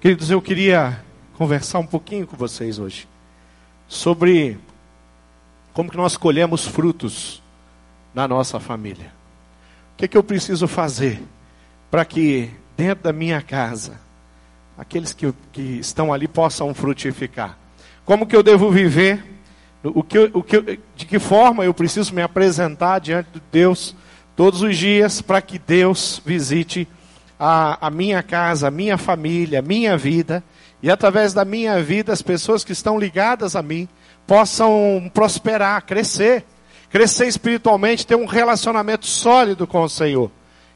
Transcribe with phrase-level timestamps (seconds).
[0.00, 0.98] Queridos, eu queria
[1.34, 3.06] conversar um pouquinho com vocês hoje
[3.86, 4.58] sobre
[5.74, 7.42] como que nós colhemos frutos
[8.14, 9.12] na nossa família.
[9.92, 11.22] O que, que eu preciso fazer
[11.90, 14.00] para que dentro da minha casa
[14.78, 17.58] aqueles que, que estão ali possam frutificar?
[18.02, 19.22] Como que eu devo viver?
[19.84, 23.94] O que, o que, de que forma eu preciso me apresentar diante de Deus
[24.34, 26.88] todos os dias para que Deus visite
[27.42, 30.44] a, a minha casa, a minha família, a minha vida,
[30.82, 33.88] e através da minha vida as pessoas que estão ligadas a mim
[34.26, 36.44] possam prosperar, crescer,
[36.90, 40.30] crescer espiritualmente, ter um relacionamento sólido com o Senhor.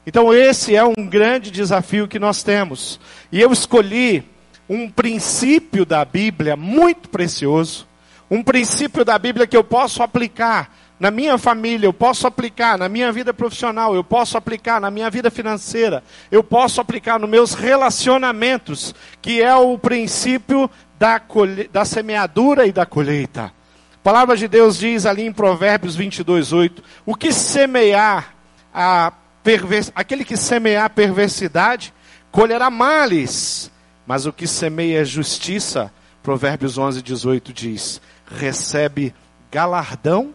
[0.07, 2.99] Então esse é um grande desafio que nós temos.
[3.31, 4.23] E eu escolhi
[4.67, 7.87] um princípio da Bíblia muito precioso,
[8.29, 12.89] um princípio da Bíblia que eu posso aplicar na minha família, eu posso aplicar na
[12.89, 17.53] minha vida profissional, eu posso aplicar na minha vida financeira, eu posso aplicar nos meus
[17.53, 21.67] relacionamentos, que é o princípio da, colhe...
[21.67, 23.53] da semeadura e da colheita.
[23.93, 28.33] A palavra de Deus diz ali em Provérbios 22, 8: o que semear
[28.73, 29.91] a pervers...
[29.93, 31.93] aquele que semear perversidade,
[32.31, 33.71] colherá males,
[34.07, 39.13] mas o que semeia justiça, Provérbios 11, 18 diz, recebe
[39.51, 40.33] galardão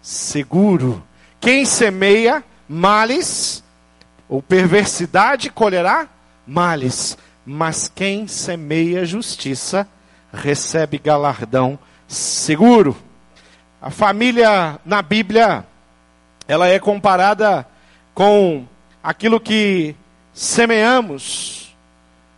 [0.00, 1.02] seguro.
[1.40, 3.62] Quem semeia males
[4.28, 6.08] ou perversidade colherá
[6.46, 9.88] males, mas quem semeia justiça
[10.32, 12.96] recebe galardão seguro.
[13.80, 15.64] A família na Bíblia,
[16.46, 17.66] ela é comparada
[18.12, 18.66] com
[19.02, 19.94] aquilo que
[20.32, 21.74] semeamos,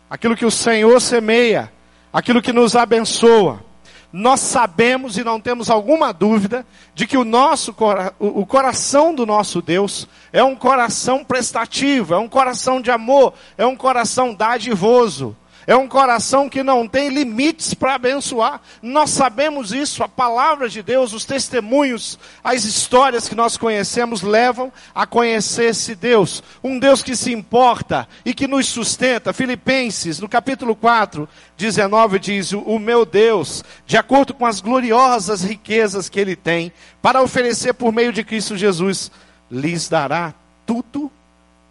[0.09, 1.73] aquilo que o Senhor semeia,
[2.13, 3.70] aquilo que nos abençoa
[4.13, 7.75] nós sabemos e não temos alguma dúvida de que o nosso
[8.19, 13.65] o coração do nosso Deus é um coração prestativo, é um coração de amor, é
[13.65, 15.37] um coração dadivoso.
[15.71, 18.61] É um coração que não tem limites para abençoar.
[18.83, 24.73] Nós sabemos isso, a palavra de Deus, os testemunhos, as histórias que nós conhecemos levam
[24.93, 26.43] a conhecer esse Deus.
[26.61, 29.33] Um Deus que se importa e que nos sustenta.
[29.33, 36.09] Filipenses, no capítulo 4, 19 diz: O meu Deus, de acordo com as gloriosas riquezas
[36.09, 39.09] que ele tem, para oferecer por meio de Cristo Jesus,
[39.49, 40.35] lhes dará
[40.67, 41.09] tudo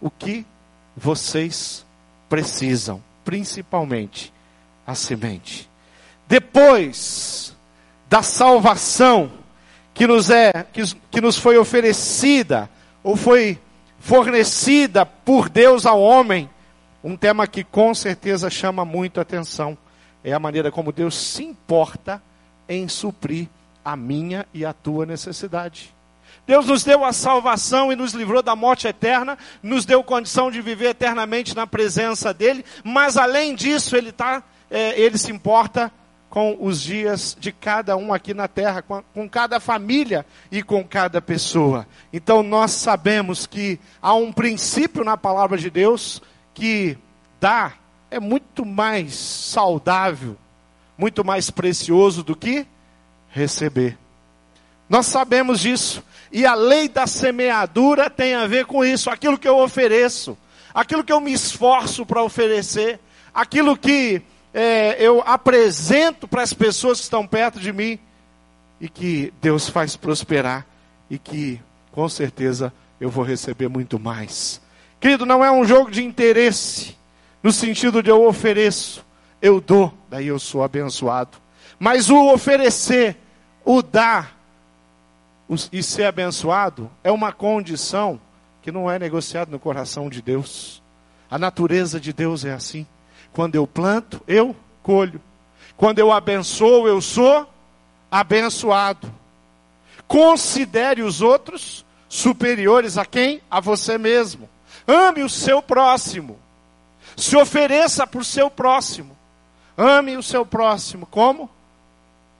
[0.00, 0.46] o que
[0.96, 1.84] vocês
[2.30, 4.32] precisam principalmente
[4.86, 5.68] a semente.
[6.26, 7.56] Depois
[8.08, 9.30] da salvação
[9.94, 12.68] que nos é que, que nos foi oferecida
[13.02, 13.58] ou foi
[13.98, 16.48] fornecida por Deus ao homem,
[17.02, 19.76] um tema que com certeza chama muito atenção
[20.22, 22.22] é a maneira como Deus se importa
[22.68, 23.48] em suprir
[23.84, 25.94] a minha e a tua necessidade.
[26.46, 30.60] Deus nos deu a salvação e nos livrou da morte eterna, nos deu condição de
[30.60, 35.92] viver eternamente na presença dEle, mas além disso, Ele, tá, é, ele se importa
[36.30, 40.84] com os dias de cada um aqui na terra, com, com cada família e com
[40.84, 41.86] cada pessoa.
[42.12, 46.22] Então nós sabemos que há um princípio na palavra de Deus
[46.54, 46.96] que
[47.40, 47.72] dá
[48.10, 50.36] é muito mais saudável,
[50.96, 52.66] muito mais precioso do que
[53.30, 53.96] receber.
[54.90, 56.02] Nós sabemos disso.
[56.32, 60.36] E a lei da semeadura tem a ver com isso, aquilo que eu ofereço,
[60.74, 62.98] aquilo que eu me esforço para oferecer,
[63.32, 64.20] aquilo que
[64.52, 67.98] é, eu apresento para as pessoas que estão perto de mim
[68.80, 70.66] e que Deus faz prosperar
[71.08, 71.60] e que
[71.92, 74.60] com certeza eu vou receber muito mais.
[75.00, 76.96] Querido, não é um jogo de interesse,
[77.42, 79.04] no sentido de eu ofereço,
[79.40, 81.38] eu dou, daí eu sou abençoado.
[81.78, 83.16] Mas o oferecer,
[83.64, 84.39] o dar,
[85.72, 88.20] e ser abençoado é uma condição
[88.62, 90.80] que não é negociada no coração de Deus.
[91.30, 92.86] A natureza de Deus é assim.
[93.32, 95.20] Quando eu planto, eu colho.
[95.76, 97.48] Quando eu abençoo, eu sou
[98.10, 99.12] abençoado.
[100.06, 103.40] Considere os outros superiores a quem?
[103.50, 104.48] A você mesmo.
[104.86, 106.38] Ame o seu próximo.
[107.16, 109.16] Se ofereça por seu próximo.
[109.76, 111.48] Ame o seu próximo como?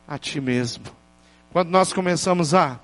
[0.06, 0.84] A ti mesmo.
[1.52, 2.78] Quando nós começamos a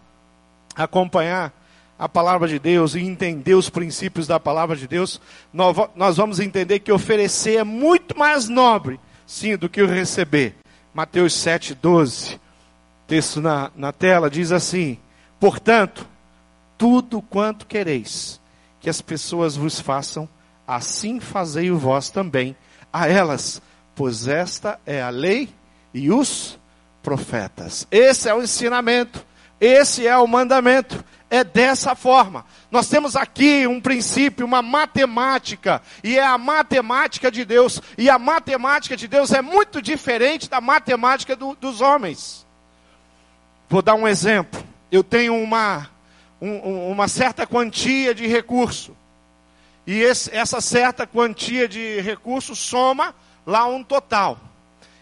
[0.76, 1.52] acompanhar
[1.98, 5.20] a palavra de Deus e entender os princípios da palavra de Deus,
[5.52, 10.54] nós vamos entender que oferecer é muito mais nobre, sim, do que o receber.
[10.92, 12.38] Mateus 7, 12,
[13.06, 14.98] texto na, na tela, diz assim:
[15.40, 16.06] Portanto,
[16.76, 18.40] tudo quanto quereis
[18.80, 20.28] que as pessoas vos façam,
[20.66, 22.54] assim fazei o vós também
[22.92, 23.60] a elas,
[23.94, 25.48] pois esta é a lei
[25.92, 26.58] e os
[27.02, 27.86] profetas.
[27.90, 29.24] Esse é o ensinamento
[29.60, 31.04] esse é o mandamento.
[31.28, 32.44] é dessa forma.
[32.70, 37.80] Nós temos aqui um princípio, uma matemática, e é a matemática de Deus.
[37.98, 42.46] E a matemática de Deus é muito diferente da matemática do, dos homens.
[43.68, 44.62] Vou dar um exemplo.
[44.90, 45.90] Eu tenho uma,
[46.40, 48.96] um, uma certa quantia de recurso.
[49.86, 53.14] E esse, essa certa quantia de recurso soma
[53.44, 54.38] lá um total.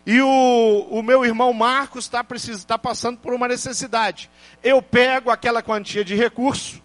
[0.06, 2.24] E o, o meu irmão Marcos está
[2.66, 4.30] tá passando por uma necessidade.
[4.62, 6.82] Eu pego aquela quantia de recurso,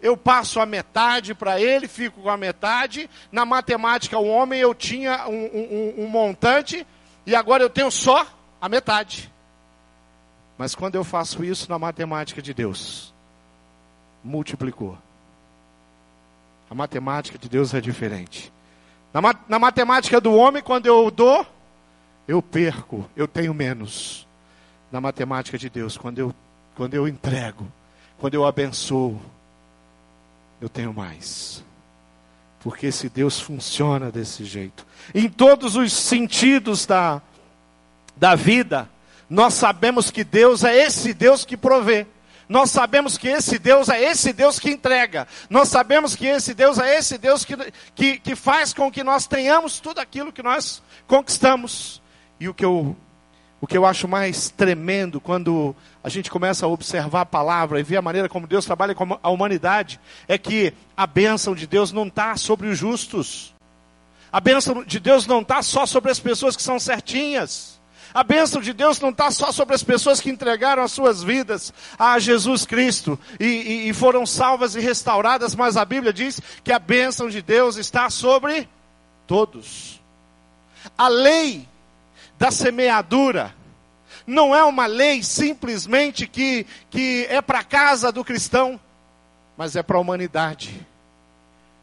[0.00, 3.08] eu passo a metade para ele, fico com a metade.
[3.32, 6.86] Na matemática, o homem eu tinha um, um, um montante
[7.26, 8.26] e agora eu tenho só
[8.60, 9.32] a metade.
[10.58, 13.14] Mas quando eu faço isso na matemática de Deus,
[14.22, 14.98] multiplicou.
[16.70, 18.52] A matemática de Deus é diferente.
[19.12, 21.46] Na, na matemática do homem, quando eu dou,
[22.28, 24.28] eu perco, eu tenho menos.
[24.92, 26.34] Na matemática de Deus, quando eu,
[26.74, 27.66] quando eu entrego,
[28.18, 29.20] quando eu abençoo,
[30.60, 31.64] eu tenho mais.
[32.60, 34.86] Porque esse Deus funciona desse jeito.
[35.14, 37.20] Em todos os sentidos da,
[38.16, 38.88] da vida,
[39.28, 42.06] nós sabemos que Deus é esse Deus que provê.
[42.48, 45.28] Nós sabemos que esse Deus é esse Deus que entrega.
[45.50, 47.54] Nós sabemos que esse Deus é esse Deus que,
[47.94, 52.00] que, que faz com que nós tenhamos tudo aquilo que nós conquistamos.
[52.40, 52.96] E o que eu,
[53.60, 57.82] o que eu acho mais tremendo quando a gente começa a observar a palavra e
[57.82, 61.92] ver a maneira como Deus trabalha com a humanidade é que a bênção de Deus
[61.92, 63.54] não está sobre os justos.
[64.30, 67.78] A bênção de Deus não está só sobre as pessoas que são certinhas.
[68.12, 71.72] A bênção de Deus não está só sobre as pessoas que entregaram as suas vidas
[71.98, 76.72] a Jesus Cristo e, e, e foram salvas e restauradas, mas a Bíblia diz que
[76.72, 78.68] a bênção de Deus está sobre
[79.26, 80.00] todos.
[80.96, 81.68] A lei
[82.38, 83.54] da semeadura
[84.26, 88.78] não é uma lei simplesmente que, que é para a casa do cristão,
[89.56, 90.86] mas é para a humanidade.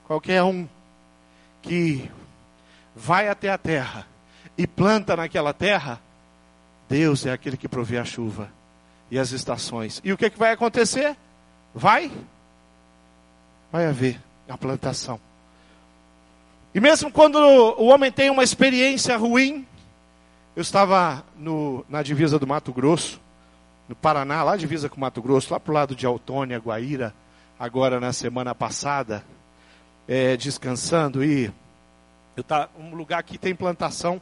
[0.06, 0.68] Qualquer um
[1.62, 2.10] que
[2.96, 4.08] vai até a terra
[4.58, 6.00] e planta naquela terra,
[6.88, 8.50] Deus é aquele que provê a chuva
[9.10, 10.00] e as estações.
[10.04, 11.18] E o que, que vai acontecer?
[11.74, 12.12] Vai?
[13.72, 15.20] Vai haver a plantação.
[16.74, 19.66] E mesmo quando o homem tem uma experiência ruim,
[20.56, 23.20] eu estava no, na divisa do Mato Grosso,
[23.88, 27.14] no Paraná, lá divisa com o Mato Grosso, lá para o lado de Autônia, Guaíra,
[27.60, 29.24] agora na semana passada,
[30.08, 31.52] é, descansando e
[32.36, 34.22] eu tá um lugar que tem plantação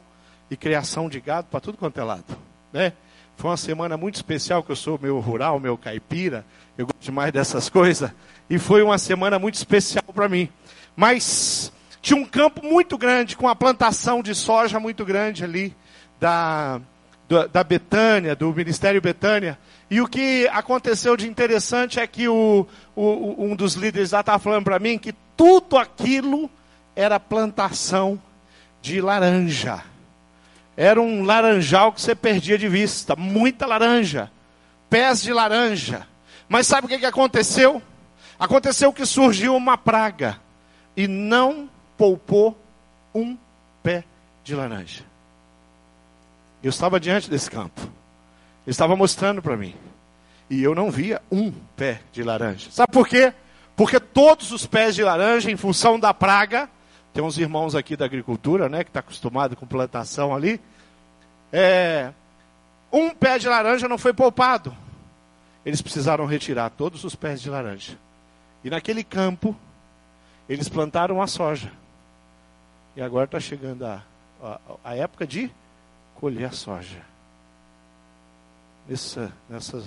[0.50, 2.44] e criação de gado para tudo quanto é lado
[2.74, 2.92] né?
[3.36, 6.44] Foi uma semana muito especial, que eu sou meu rural, meu caipira,
[6.76, 8.10] eu gosto demais dessas coisas,
[8.50, 10.50] e foi uma semana muito especial para mim.
[10.96, 11.72] Mas
[12.02, 15.74] tinha um campo muito grande, com uma plantação de soja muito grande ali,
[16.20, 16.80] da,
[17.28, 19.58] da, da Betânia, do Ministério Betânia.
[19.90, 22.66] E o que aconteceu de interessante é que o,
[22.96, 26.50] o um dos líderes lá estava falando para mim que tudo aquilo
[26.96, 28.20] era plantação
[28.80, 29.82] de laranja.
[30.76, 34.30] Era um laranjal que você perdia de vista, muita laranja,
[34.90, 36.06] pés de laranja.
[36.48, 37.80] Mas sabe o que, que aconteceu?
[38.38, 40.40] Aconteceu que surgiu uma praga
[40.96, 42.58] e não poupou
[43.14, 43.36] um
[43.82, 44.04] pé
[44.42, 45.04] de laranja.
[46.64, 47.80] Eu estava diante desse campo.
[47.82, 49.74] Ele estava mostrando para mim.
[50.48, 52.70] E eu não via um pé de laranja.
[52.70, 53.34] Sabe por quê?
[53.76, 56.70] Porque todos os pés de laranja, em função da praga,
[57.12, 60.58] tem uns irmãos aqui da agricultura, né, que está acostumado com plantação ali.
[61.52, 62.12] É,
[62.90, 64.74] um pé de laranja não foi poupado.
[65.66, 67.98] Eles precisaram retirar todos os pés de laranja.
[68.64, 69.54] E naquele campo,
[70.48, 71.70] eles plantaram a soja.
[72.96, 74.02] E agora está chegando a,
[74.42, 75.50] a, a, época de
[76.14, 77.02] colher a soja.
[78.88, 79.82] Nessa, nessa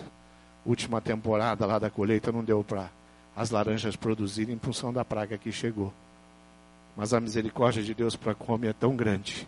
[0.66, 2.90] última temporada lá da colheita não deu para
[3.36, 5.94] as laranjas produzirem em função da praga que chegou.
[6.96, 9.48] Mas a misericórdia de Deus para comer é tão grande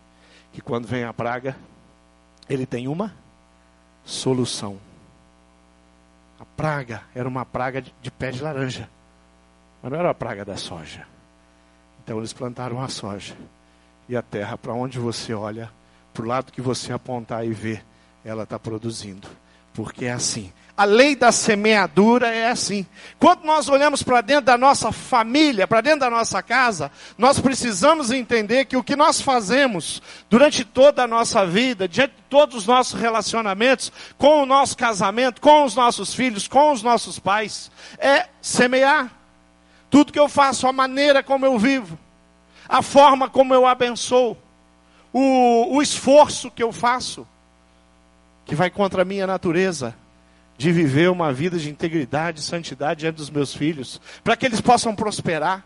[0.54, 1.58] que quando vem a praga,
[2.48, 3.14] ele tem uma
[4.04, 4.78] solução.
[6.40, 8.90] A praga era uma praga de, de pé de laranja,
[9.82, 11.08] mas não era a praga da soja.
[12.04, 13.36] Então eles plantaram a soja.
[14.08, 15.72] E a terra, para onde você olha,
[16.20, 17.82] para o lado que você apontar e ver,
[18.26, 19.26] ela está produzindo.
[19.74, 20.52] Porque é assim.
[20.76, 22.86] A lei da semeadura é assim.
[23.18, 28.12] Quando nós olhamos para dentro da nossa família, para dentro da nossa casa, nós precisamos
[28.12, 32.66] entender que o que nós fazemos durante toda a nossa vida, diante de todos os
[32.66, 38.28] nossos relacionamentos, com o nosso casamento, com os nossos filhos, com os nossos pais, é
[38.42, 39.10] semear.
[39.90, 41.98] Tudo que eu faço, a maneira como eu vivo,
[42.68, 44.38] a forma como eu abençoo,
[45.14, 47.28] o, o esforço que eu faço,
[48.46, 49.96] que vai contra a minha natureza
[50.58, 54.94] de viver uma vida de integridade santidade diante dos meus filhos, para que eles possam
[54.94, 55.66] prosperar,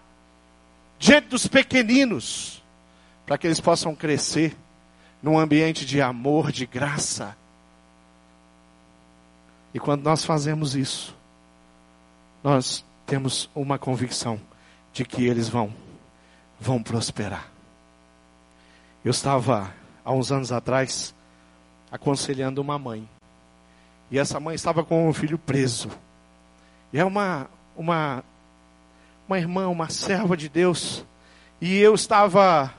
[0.99, 2.61] diante dos pequeninos,
[3.25, 4.55] para que eles possam crescer
[5.21, 7.35] num ambiente de amor, de graça.
[9.73, 11.15] E quando nós fazemos isso,
[12.43, 14.39] nós temos uma convicção
[14.91, 15.73] de que eles vão
[16.59, 17.52] vão prosperar.
[19.03, 19.73] Eu estava
[20.05, 21.13] há uns anos atrás
[21.91, 23.07] aconselhando uma mãe.
[24.09, 25.89] E essa mãe estava com um filho preso.
[26.91, 28.23] E é uma uma
[29.27, 31.05] uma irmã, uma serva de Deus.
[31.59, 32.73] E eu estava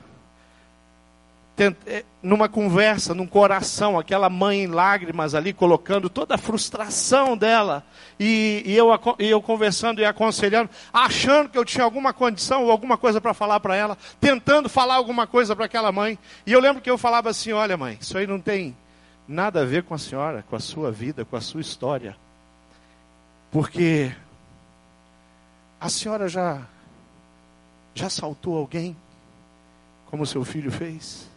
[2.21, 7.83] numa conversa, num coração, aquela mãe em lágrimas ali, colocando toda a frustração dela,
[8.19, 8.87] e, e eu,
[9.19, 13.33] e eu conversando e aconselhando, achando que eu tinha alguma condição ou alguma coisa para
[13.33, 16.19] falar para ela, tentando falar alguma coisa para aquela mãe.
[16.45, 18.75] E eu lembro que eu falava assim: Olha, mãe, isso aí não tem
[19.27, 22.17] nada a ver com a senhora, com a sua vida, com a sua história,
[23.49, 24.11] porque
[25.79, 26.61] a senhora já,
[27.93, 28.95] já assaltou alguém,
[30.07, 31.34] como seu filho fez?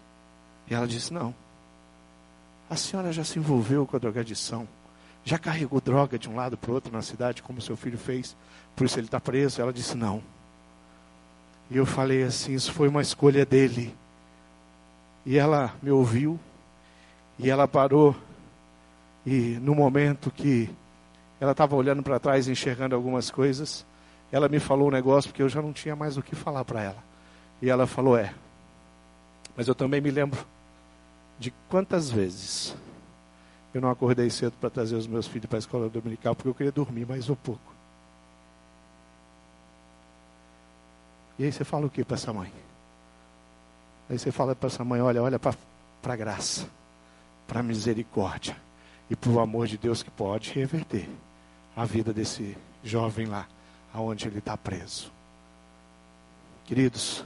[0.70, 1.34] E ela disse: Não.
[2.68, 4.68] A senhora já se envolveu com a drogadição.
[5.24, 8.36] Já carregou droga de um lado para o outro na cidade, como seu filho fez.
[8.76, 9.60] Por isso ele está preso.
[9.60, 10.22] Ela disse: Não.
[11.70, 13.94] E eu falei assim: Isso foi uma escolha dele.
[15.24, 16.38] E ela me ouviu.
[17.38, 18.14] E ela parou.
[19.24, 20.70] E no momento que
[21.40, 23.84] ela estava olhando para trás, enxergando algumas coisas,
[24.30, 26.82] ela me falou um negócio, porque eu já não tinha mais o que falar para
[26.82, 27.04] ela.
[27.62, 28.34] E ela falou: É.
[29.56, 30.38] Mas eu também me lembro
[31.38, 32.74] de quantas vezes
[33.72, 36.54] eu não acordei cedo para trazer os meus filhos para a escola dominical porque eu
[36.54, 37.74] queria dormir mais um pouco.
[41.38, 42.52] E aí você fala o que para essa mãe?
[44.10, 45.54] Aí você fala para essa mãe, olha, olha para
[46.02, 46.66] a graça,
[47.46, 48.56] para a misericórdia
[49.08, 51.08] e para o amor de Deus que pode reverter
[51.76, 53.46] a vida desse jovem lá,
[53.94, 55.12] aonde ele está preso.
[56.64, 57.24] Queridos,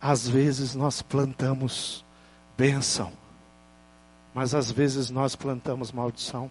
[0.00, 2.04] às vezes nós plantamos
[2.56, 3.12] bênção.
[4.34, 6.50] Mas às vezes nós plantamos maldição.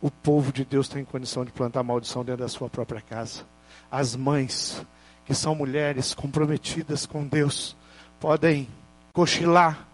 [0.00, 3.42] O povo de Deus tem condição de plantar maldição dentro da sua própria casa.
[3.90, 4.84] As mães,
[5.24, 7.76] que são mulheres comprometidas com Deus,
[8.20, 8.68] podem
[9.12, 9.86] cochilar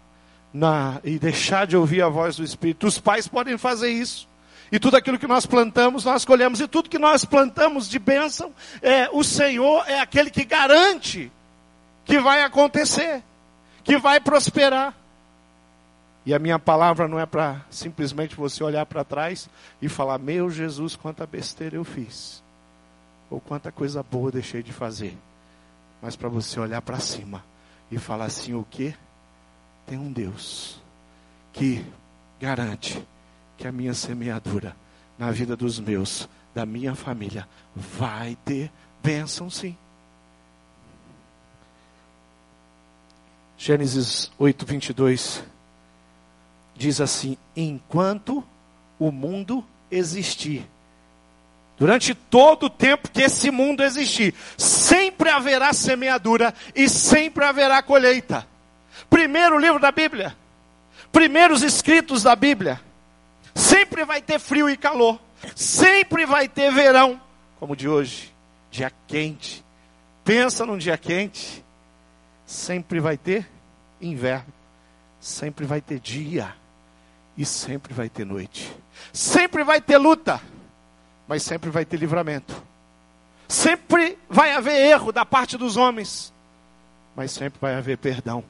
[0.53, 2.87] na, e deixar de ouvir a voz do Espírito.
[2.87, 4.27] Os pais podem fazer isso.
[4.71, 6.61] E tudo aquilo que nós plantamos, nós colhemos.
[6.61, 11.31] E tudo que nós plantamos de bênção, é, o Senhor é aquele que garante
[12.05, 13.21] que vai acontecer,
[13.83, 14.93] que vai prosperar.
[16.25, 19.49] E a minha palavra não é para simplesmente você olhar para trás
[19.81, 22.43] e falar: Meu Jesus, quanta besteira eu fiz,
[23.29, 25.17] ou quanta coisa boa eu deixei de fazer.
[26.01, 27.43] Mas para você olhar para cima
[27.91, 28.95] e falar assim: O que?
[29.87, 30.79] Tem um Deus
[31.51, 31.83] que
[32.39, 33.03] garante
[33.57, 34.75] que a minha semeadura
[35.17, 38.71] na vida dos meus, da minha família, vai ter
[39.03, 39.75] bênção sim.
[43.57, 45.43] Gênesis 8, 22
[46.81, 48.43] diz assim: enquanto
[48.97, 50.67] o mundo existir.
[51.77, 58.47] Durante todo o tempo que esse mundo existir, sempre haverá semeadura e sempre haverá colheita.
[59.09, 60.35] Primeiro livro da Bíblia,
[61.11, 62.81] primeiros escritos da Bíblia.
[63.53, 65.19] Sempre vai ter frio e calor,
[65.55, 67.19] sempre vai ter verão,
[67.59, 68.33] como de hoje,
[68.69, 69.63] dia quente.
[70.23, 71.63] Pensa num dia quente,
[72.45, 73.49] sempre vai ter
[73.99, 74.53] inverno,
[75.19, 76.55] sempre vai ter dia
[77.37, 78.75] e sempre vai ter noite.
[79.13, 80.41] Sempre vai ter luta,
[81.27, 82.61] mas sempre vai ter livramento.
[83.47, 86.33] Sempre vai haver erro da parte dos homens,
[87.15, 88.43] mas sempre vai haver perdão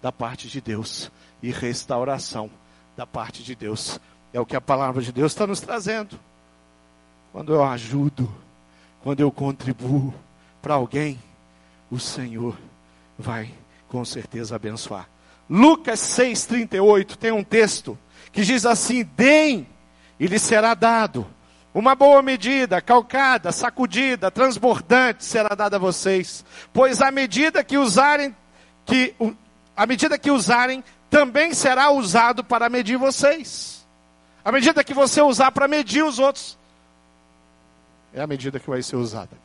[0.00, 1.10] da parte de Deus
[1.42, 2.50] e restauração
[2.96, 4.00] da parte de Deus.
[4.32, 6.18] É o que a palavra de Deus está nos trazendo.
[7.32, 8.32] Quando eu ajudo,
[9.02, 10.14] quando eu contribuo
[10.62, 11.18] para alguém,
[11.90, 12.56] o Senhor
[13.18, 13.52] vai
[13.88, 15.08] com certeza abençoar.
[15.48, 17.98] Lucas 6,38 tem um texto
[18.32, 19.66] que diz assim: deem
[20.18, 21.26] e lhe será dado.
[21.74, 28.34] Uma boa medida, calcada, sacudida, transbordante será dada a vocês, pois a medida que usarem,
[28.84, 29.14] que
[29.76, 33.86] a medida que usarem, também será usado para medir vocês.
[34.44, 36.58] A medida que você usar para medir os outros,
[38.12, 39.36] é a medida que vai ser usada.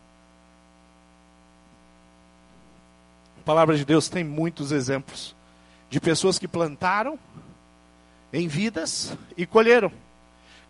[3.38, 5.36] A palavra de Deus tem muitos exemplos
[5.90, 7.20] de pessoas que plantaram
[8.34, 9.92] em vidas e colheram.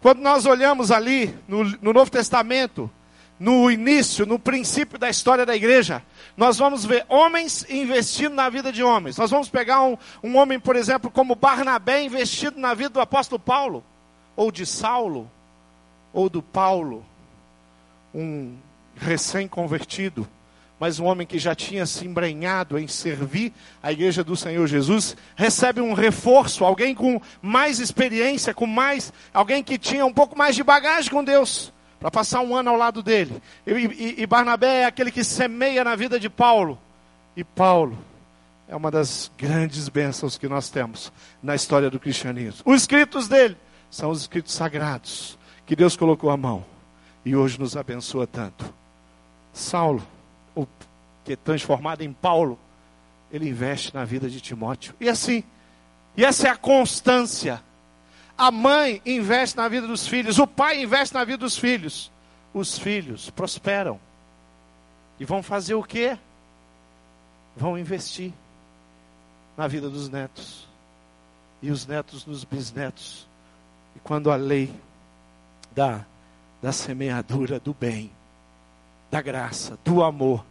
[0.02, 2.92] Quando nós olhamos ali no, no Novo Testamento,
[3.40, 6.04] no início, no princípio da história da igreja,
[6.36, 9.18] nós vamos ver homens investindo na vida de homens.
[9.18, 13.40] Nós vamos pegar um, um homem, por exemplo, como Barnabé investido na vida do apóstolo
[13.40, 13.84] Paulo,
[14.36, 15.32] ou de Saulo,
[16.12, 17.06] ou do Paulo,
[18.14, 18.56] um
[18.96, 20.28] recém-convertido,
[20.84, 25.16] mas um homem que já tinha se embrenhado em servir a igreja do Senhor Jesus,
[25.34, 30.58] recebe um reforço, alguém com mais experiência, com mais, alguém que tinha um pouco mais
[30.58, 31.72] de bagagem com Deus,
[32.02, 33.42] para passar um ano ao lado dele.
[33.66, 36.78] E, e, e Barnabé é aquele que semeia na vida de Paulo.
[37.34, 37.98] E Paulo
[38.68, 42.62] é uma das grandes bênçãos que nós temos na história do cristianismo.
[42.66, 43.56] Os escritos dele
[43.90, 46.66] são os escritos sagrados que Deus colocou à mão
[47.24, 48.66] e hoje nos abençoa tanto.
[49.54, 50.06] Saulo,
[50.56, 50.68] o
[51.24, 52.60] que é transformado em Paulo,
[53.32, 54.94] ele investe na vida de Timóteo.
[55.00, 55.44] E assim,
[56.16, 57.62] e essa é a constância.
[58.38, 62.12] A mãe investe na vida dos filhos, o pai investe na vida dos filhos.
[62.54, 64.00] Os filhos prosperam.
[65.20, 66.18] E vão fazer o quê?
[67.56, 68.32] Vão investir
[69.58, 70.68] na vida dos netos.
[71.62, 73.28] E os netos nos bisnetos.
[73.96, 74.74] E quando a lei
[75.72, 76.06] da,
[76.62, 78.12] da semeadura do bem,
[79.14, 80.44] da graça, do amor,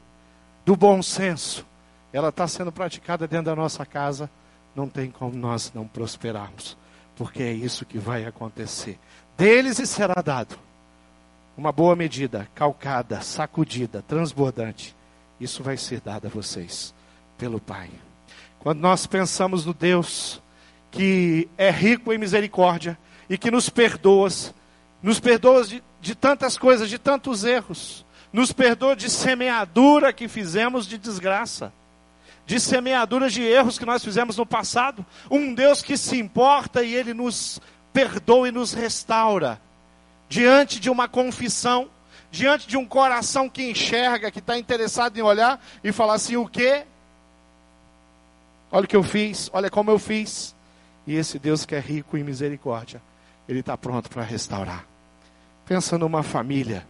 [0.65, 1.67] do bom senso,
[2.13, 4.31] ela está sendo praticada dentro da nossa casa,
[4.73, 6.77] não tem como nós não prosperarmos,
[7.17, 9.01] porque é isso que vai acontecer.
[9.37, 10.57] Deles e será dado
[11.57, 14.95] uma boa medida, calcada, sacudida, transbordante.
[15.41, 16.95] Isso vai ser dado a vocês
[17.37, 17.91] pelo Pai.
[18.61, 20.41] Quando nós pensamos no Deus
[20.89, 22.97] que é rico em misericórdia
[23.29, 24.29] e que nos perdoa,
[25.03, 30.87] nos perdoa de, de tantas coisas, de tantos erros, nos perdoa de semeadura que fizemos
[30.87, 31.73] de desgraça,
[32.47, 35.05] de semeadura de erros que nós fizemos no passado.
[35.31, 37.61] Um Deus que se importa e Ele nos
[37.93, 39.61] perdoa e nos restaura.
[40.29, 41.91] Diante de uma confissão,
[42.31, 46.49] diante de um coração que enxerga, que está interessado em olhar e falar assim: o
[46.49, 46.85] que?
[48.71, 50.57] Olha o que eu fiz, olha como eu fiz.
[51.07, 53.03] E esse Deus que é rico em misericórdia,
[53.47, 54.87] Ele está pronto para restaurar.
[55.67, 56.87] Pensa numa família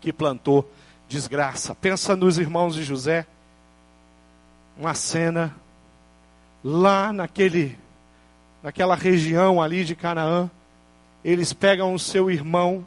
[0.00, 0.70] que plantou
[1.08, 1.74] desgraça.
[1.74, 3.26] Pensa nos irmãos de José.
[4.76, 5.54] Uma cena
[6.62, 7.76] lá naquele,
[8.62, 10.50] naquela região ali de Canaã.
[11.24, 12.86] Eles pegam o seu irmão,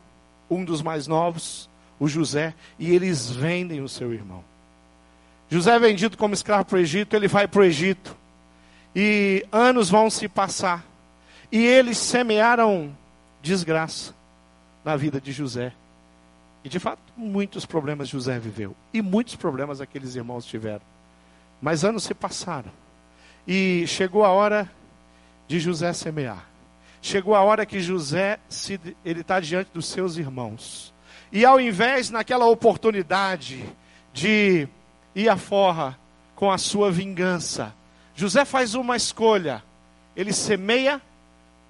[0.49, 1.69] um dos mais novos,
[1.99, 4.43] o José, e eles vendem o seu irmão.
[5.49, 8.15] José é vendido como escravo para o Egito, ele vai para o Egito.
[8.95, 10.85] E anos vão se passar.
[11.51, 12.95] E eles semearam
[13.41, 14.13] desgraça
[14.83, 15.73] na vida de José.
[16.63, 18.75] E de fato, muitos problemas José viveu.
[18.93, 20.81] E muitos problemas aqueles irmãos tiveram.
[21.61, 22.71] Mas anos se passaram.
[23.47, 24.69] E chegou a hora
[25.47, 26.45] de José semear.
[27.01, 30.93] Chegou a hora que José se, ele está diante dos seus irmãos.
[31.31, 33.65] E ao invés, naquela oportunidade
[34.13, 34.67] de
[35.15, 35.97] e a forra
[36.35, 37.73] com a sua vingança.
[38.15, 39.63] José faz uma escolha.
[40.15, 41.01] Ele semeia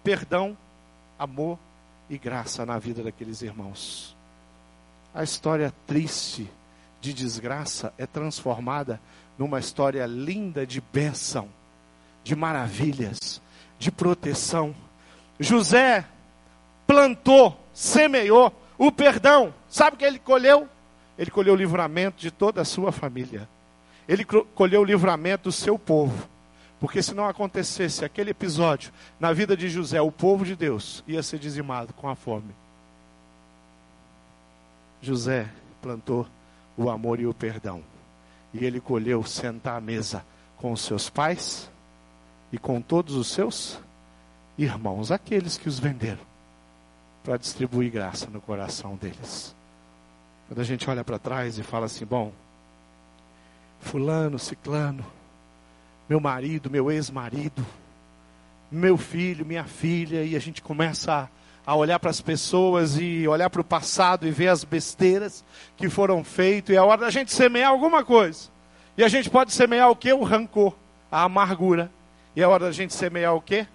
[0.03, 0.57] perdão,
[1.17, 1.57] amor
[2.09, 4.15] e graça na vida daqueles irmãos.
[5.13, 6.49] A história triste
[7.01, 8.99] de desgraça é transformada
[9.37, 11.49] numa história linda de bênção,
[12.23, 13.41] de maravilhas,
[13.77, 14.73] de proteção.
[15.39, 16.05] José
[16.87, 19.53] plantou, semeou o perdão.
[19.67, 20.69] Sabe o que ele colheu?
[21.17, 23.49] Ele colheu o livramento de toda a sua família.
[24.07, 26.29] Ele colheu o livramento do seu povo.
[26.79, 31.21] Porque se não acontecesse aquele episódio na vida de José, o povo de Deus ia
[31.21, 32.60] ser dizimado com a fome.
[35.01, 35.49] José
[35.81, 36.27] plantou
[36.77, 37.83] o amor e o perdão.
[38.53, 40.25] E ele colheu sentar à mesa
[40.57, 41.69] com os seus pais
[42.51, 43.79] e com todos os seus
[44.57, 46.21] irmãos, aqueles que os venderam,
[47.23, 49.55] para distribuir graça no coração deles.
[50.47, 52.31] Quando a gente olha para trás e fala assim, bom,
[53.79, 55.05] fulano, ciclano,
[56.09, 57.65] meu marido, meu ex-marido,
[58.69, 61.27] meu filho, minha filha, e a gente começa a,
[61.65, 65.43] a olhar para as pessoas e olhar para o passado e ver as besteiras
[65.77, 68.49] que foram feitas, e é hora da gente semear alguma coisa.
[68.97, 70.11] E a gente pode semear o que?
[70.11, 70.75] O rancor,
[71.11, 71.91] a amargura.
[72.35, 73.65] E é hora da gente semear o que?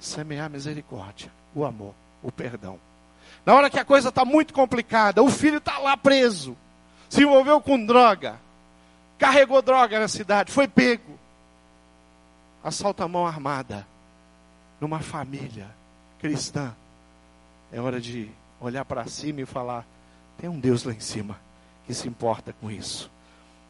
[0.00, 2.78] Semear a misericórdia, o amor, o perdão.
[3.44, 6.56] Na hora que a coisa está muito complicada, o filho está lá preso,
[7.08, 8.38] se envolveu com droga,
[9.18, 11.18] carregou droga na cidade, foi pego.
[12.62, 13.86] Assalta a mão armada
[14.80, 15.77] numa família
[16.18, 16.74] cristã.
[17.72, 19.86] É hora de olhar para cima e falar:
[20.38, 21.38] tem um Deus lá em cima
[21.86, 23.10] que se importa com isso.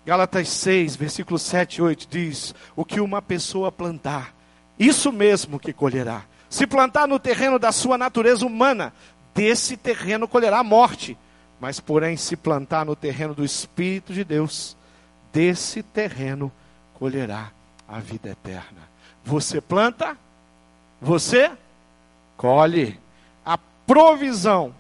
[0.05, 4.35] Gálatas 6, versículo 7 e 8 diz: O que uma pessoa plantar,
[4.79, 6.25] isso mesmo que colherá.
[6.49, 8.93] Se plantar no terreno da sua natureza humana,
[9.35, 11.17] desse terreno colherá a morte.
[11.61, 14.77] Mas, porém, se plantar no terreno do Espírito de Deus,
[15.33, 16.51] desse terreno
[16.95, 17.51] colherá
[17.87, 18.89] a vida eterna.
[19.25, 20.17] Você planta,
[21.01, 21.51] você
[22.39, 22.99] colhe.
[23.45, 24.75] A provisão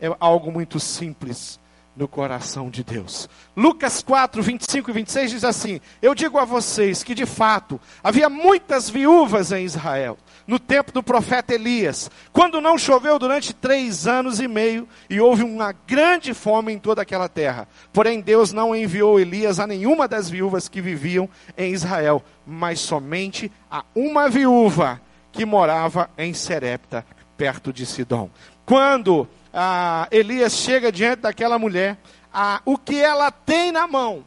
[0.00, 1.58] é algo muito simples
[1.96, 3.28] no coração de Deus.
[3.56, 8.28] Lucas 4, 25 e 26 diz assim: Eu digo a vocês que de fato havia
[8.28, 14.40] muitas viúvas em Israel, no tempo do profeta Elias, quando não choveu durante três anos
[14.40, 17.68] e meio e houve uma grande fome em toda aquela terra.
[17.92, 23.52] Porém, Deus não enviou Elias a nenhuma das viúvas que viviam em Israel, mas somente
[23.70, 25.00] a uma viúva
[25.32, 27.04] que morava em Serepta,
[27.36, 28.28] perto de Sidom.
[28.64, 31.96] Quando ah, Elias chega diante daquela mulher,
[32.32, 34.24] ah, o que ela tem na mão,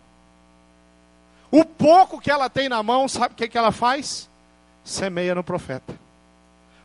[1.52, 4.30] o pouco que ela tem na mão, sabe o que, que ela faz?
[4.84, 5.98] Semeia no profeta.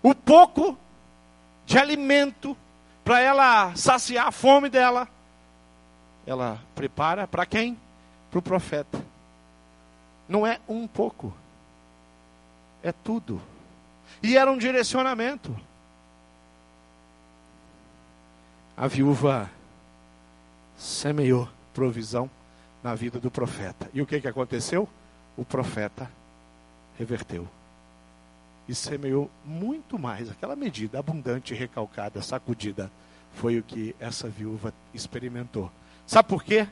[0.02, 0.78] O pouco
[1.66, 2.56] de alimento
[3.04, 5.08] para ela saciar a fome dela,
[6.26, 7.76] ela prepara para quem?
[8.30, 9.02] Para o profeta.
[10.28, 11.34] Não é um pouco,
[12.82, 13.42] é tudo.
[14.22, 15.54] E era um direcionamento.
[18.80, 19.50] a viúva
[20.74, 22.30] semeou provisão
[22.82, 23.90] na vida do profeta.
[23.92, 24.88] E o que, que aconteceu?
[25.36, 26.10] O profeta
[26.98, 27.46] reverteu.
[28.66, 30.30] E semeou muito mais.
[30.30, 32.90] Aquela medida abundante, recalcada, sacudida,
[33.34, 35.70] foi o que essa viúva experimentou.
[36.06, 36.66] Sabe por quê?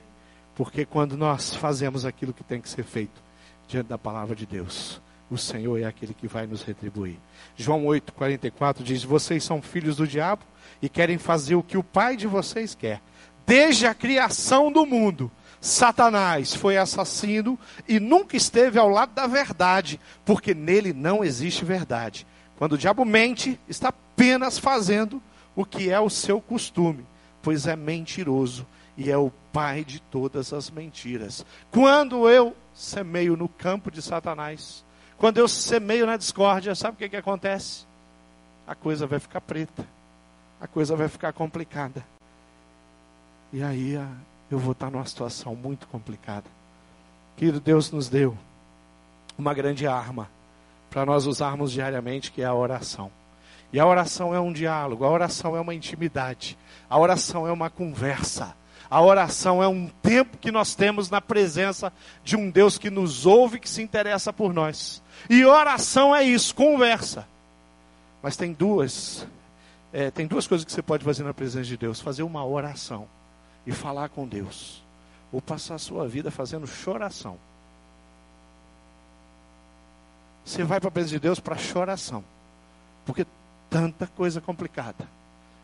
[0.56, 3.22] Porque quando nós fazemos aquilo que tem que ser feito
[3.68, 4.98] diante da palavra de Deus,
[5.30, 7.18] o Senhor é aquele que vai nos retribuir.
[7.56, 10.42] João 8,44 diz: Vocês são filhos do diabo
[10.80, 13.00] e querem fazer o que o pai de vocês quer.
[13.46, 19.98] Desde a criação do mundo, Satanás foi assassino e nunca esteve ao lado da verdade,
[20.24, 22.26] porque nele não existe verdade.
[22.56, 25.22] Quando o diabo mente, está apenas fazendo
[25.54, 27.06] o que é o seu costume,
[27.42, 31.44] pois é mentiroso e é o pai de todas as mentiras.
[31.70, 34.84] Quando eu semeio no campo de Satanás,
[35.18, 37.84] quando eu semeio na discórdia, sabe o que, que acontece?
[38.66, 39.84] A coisa vai ficar preta
[40.60, 42.04] a coisa vai ficar complicada.
[43.52, 44.08] E aí ah,
[44.50, 46.44] eu vou estar numa situação muito complicada.
[47.36, 48.36] Querido, Deus nos deu
[49.38, 50.28] uma grande arma
[50.90, 53.10] para nós usarmos diariamente, que é a oração.
[53.72, 57.70] E a oração é um diálogo, a oração é uma intimidade, a oração é uma
[57.70, 58.56] conversa.
[58.90, 61.92] A oração é um tempo que nós temos na presença
[62.24, 65.02] de um Deus que nos ouve, que se interessa por nós.
[65.28, 67.26] E oração é isso, conversa.
[68.22, 69.26] Mas tem duas
[69.92, 73.08] é, tem duas coisas que você pode fazer na presença de Deus: fazer uma oração
[73.66, 74.82] e falar com Deus,
[75.32, 77.38] ou passar a sua vida fazendo choração.
[80.44, 82.24] Você vai para a presença de Deus para choração,
[83.04, 83.26] porque
[83.68, 85.08] tanta coisa complicada,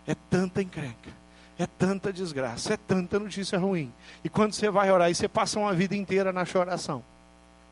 [0.07, 1.11] é tanta encrenca,
[1.59, 3.93] é tanta desgraça, é tanta notícia ruim.
[4.25, 7.03] E quando você vai orar, e você passa uma vida inteira na choração,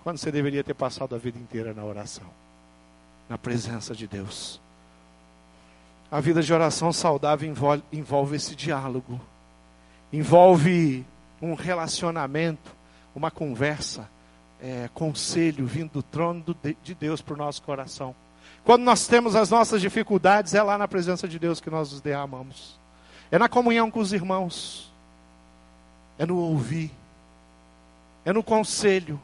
[0.05, 2.27] quando você deveria ter passado a vida inteira na oração,
[3.29, 4.61] na presença de Deus.
[6.11, 9.21] A vida de oração saudável envolve, envolve esse diálogo,
[10.12, 11.05] envolve
[11.40, 12.75] um relacionamento,
[13.14, 14.09] uma conversa,
[14.61, 16.45] é, conselho vindo do trono
[16.83, 18.14] de Deus para o nosso coração.
[18.64, 22.01] Quando nós temos as nossas dificuldades, é lá na presença de Deus que nós nos
[22.01, 22.82] derramamos.
[23.33, 24.92] É na comunhão com os irmãos.
[26.18, 26.90] É no ouvir.
[28.27, 29.18] É no conselho.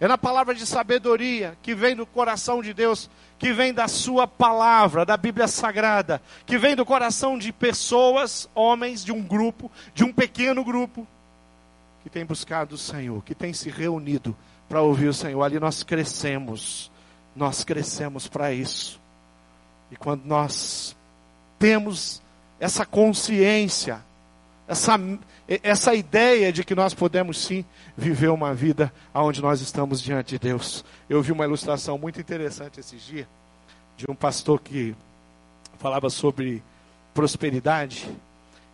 [0.00, 4.26] É na palavra de sabedoria que vem do coração de Deus, que vem da Sua
[4.26, 10.02] palavra, da Bíblia Sagrada, que vem do coração de pessoas, homens, de um grupo, de
[10.02, 11.06] um pequeno grupo,
[12.02, 14.34] que tem buscado o Senhor, que tem se reunido
[14.66, 15.42] para ouvir o Senhor.
[15.42, 16.90] Ali nós crescemos,
[17.36, 18.98] nós crescemos para isso.
[19.90, 20.96] E quando nós
[21.58, 22.22] temos
[22.60, 24.02] essa consciência,
[24.68, 25.00] essa,
[25.62, 27.64] essa ideia de que nós podemos sim
[27.96, 30.84] viver uma vida onde nós estamos diante de Deus.
[31.08, 33.26] Eu vi uma ilustração muito interessante esses dias,
[33.96, 34.94] de um pastor que
[35.78, 36.62] falava sobre
[37.14, 38.08] prosperidade,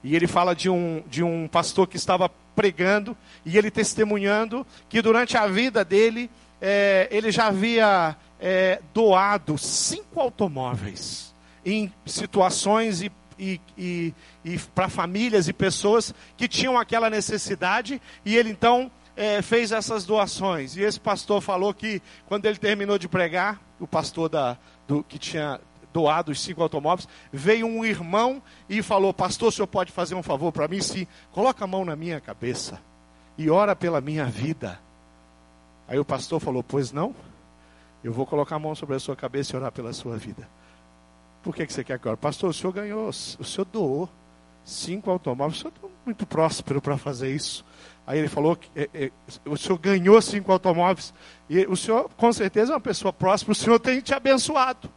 [0.02, 5.00] e ele fala de um, de um pastor que estava pregando, e ele testemunhando que
[5.00, 6.28] durante a vida dele,
[6.60, 14.88] é, ele já havia é, doado cinco automóveis em situações e e, e, e para
[14.88, 20.76] famílias e pessoas que tinham aquela necessidade, e ele então é, fez essas doações.
[20.76, 25.18] E esse pastor falou que quando ele terminou de pregar, o pastor da, do, que
[25.18, 25.60] tinha
[25.92, 30.22] doado os cinco automóveis, veio um irmão e falou: Pastor, o senhor pode fazer um
[30.22, 30.80] favor para mim?
[30.80, 32.80] Sim, coloca a mão na minha cabeça
[33.38, 34.78] e ora pela minha vida.
[35.88, 37.14] Aí o pastor falou: Pois não?
[38.04, 40.48] Eu vou colocar a mão sobre a sua cabeça e orar pela sua vida.
[41.46, 42.16] Por que, que você quer agora?
[42.16, 44.08] Pastor, o senhor ganhou, o senhor doou
[44.64, 47.64] cinco automóveis, o senhor está muito próspero para fazer isso.
[48.04, 49.12] Aí ele falou que é, é,
[49.44, 51.14] o senhor ganhou cinco automóveis,
[51.48, 54.90] e o senhor, com certeza, é uma pessoa próspera, o senhor tem te abençoado.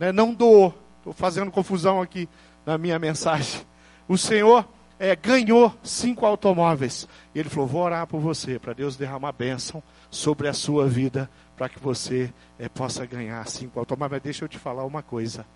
[0.00, 0.10] Né?
[0.10, 2.28] Não doou, Estou fazendo confusão aqui
[2.66, 3.60] na minha mensagem.
[4.08, 4.66] O Senhor
[4.98, 7.06] é, ganhou cinco automóveis.
[7.32, 11.30] E ele falou: Vou orar por você, para Deus derramar bênção sobre a sua vida,
[11.56, 14.18] para que você é, possa ganhar cinco automóveis.
[14.18, 15.46] Mas deixa eu te falar uma coisa: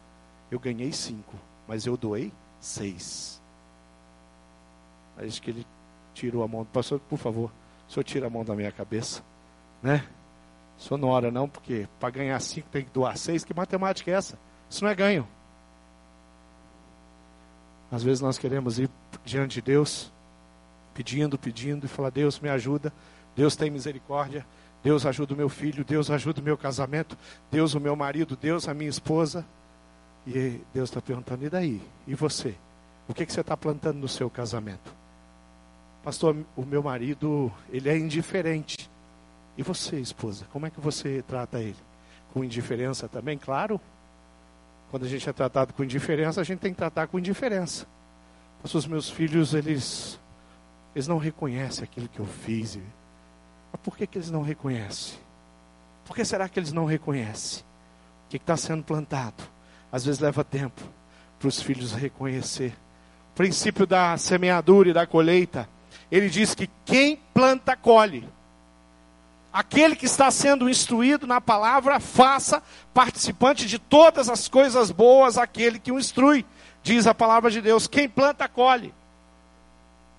[0.50, 1.34] eu ganhei cinco,
[1.66, 3.40] mas eu doei seis.
[5.16, 5.66] Acho que ele
[6.14, 6.64] tirou a mão.
[6.64, 7.50] Pastor, por favor,
[7.88, 9.22] o senhor tira a mão da minha cabeça.
[9.82, 10.06] Né?
[10.78, 13.44] O senhor não ora, não, porque para ganhar cinco tem que doar seis.
[13.44, 14.38] Que matemática é essa?
[14.70, 15.26] Isso não é ganho.
[17.90, 18.90] Às vezes nós queremos ir
[19.24, 20.12] diante de Deus,
[20.94, 22.92] pedindo, pedindo, e falar: Deus me ajuda,
[23.34, 24.46] Deus tem misericórdia,
[24.82, 27.16] Deus ajuda o meu filho, Deus ajuda o meu casamento,
[27.50, 29.44] Deus o meu marido, Deus a minha esposa.
[30.26, 31.82] E Deus está perguntando: e daí?
[32.06, 32.54] E você?
[33.08, 34.92] O que, que você está plantando no seu casamento?
[36.04, 38.88] Pastor, o meu marido, ele é indiferente.
[39.56, 41.76] E você, esposa, como é que você trata ele?
[42.32, 43.80] Com indiferença também, claro?
[44.90, 47.86] Quando a gente é tratado com indiferença, a gente tem que tratar com indiferença.
[48.62, 50.18] Os meus filhos, eles,
[50.94, 52.78] eles não reconhecem aquilo que eu fiz.
[53.72, 55.18] Mas por que, que eles não reconhecem?
[56.04, 57.62] Por que será que eles não reconhecem?
[58.26, 59.44] O que está sendo plantado?
[59.92, 60.82] Às vezes leva tempo
[61.38, 62.72] para os filhos reconhecer.
[63.32, 65.68] O princípio da semeadura e da colheita.
[66.10, 68.28] Ele diz que quem planta, colhe.
[69.52, 75.78] Aquele que está sendo instruído na palavra, faça participante de todas as coisas boas aquele
[75.78, 76.44] que o instrui,
[76.82, 77.86] diz a palavra de Deus.
[77.86, 78.94] Quem planta, colhe.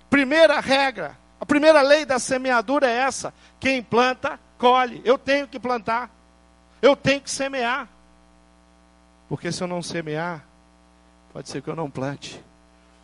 [0.10, 5.02] Primeira regra, a primeira lei da semeadura é essa: quem planta, colhe.
[5.06, 6.10] Eu tenho que plantar,
[6.82, 7.88] eu tenho que semear.
[9.28, 10.43] Porque se eu não semear,
[11.32, 12.43] pode ser que eu não plante.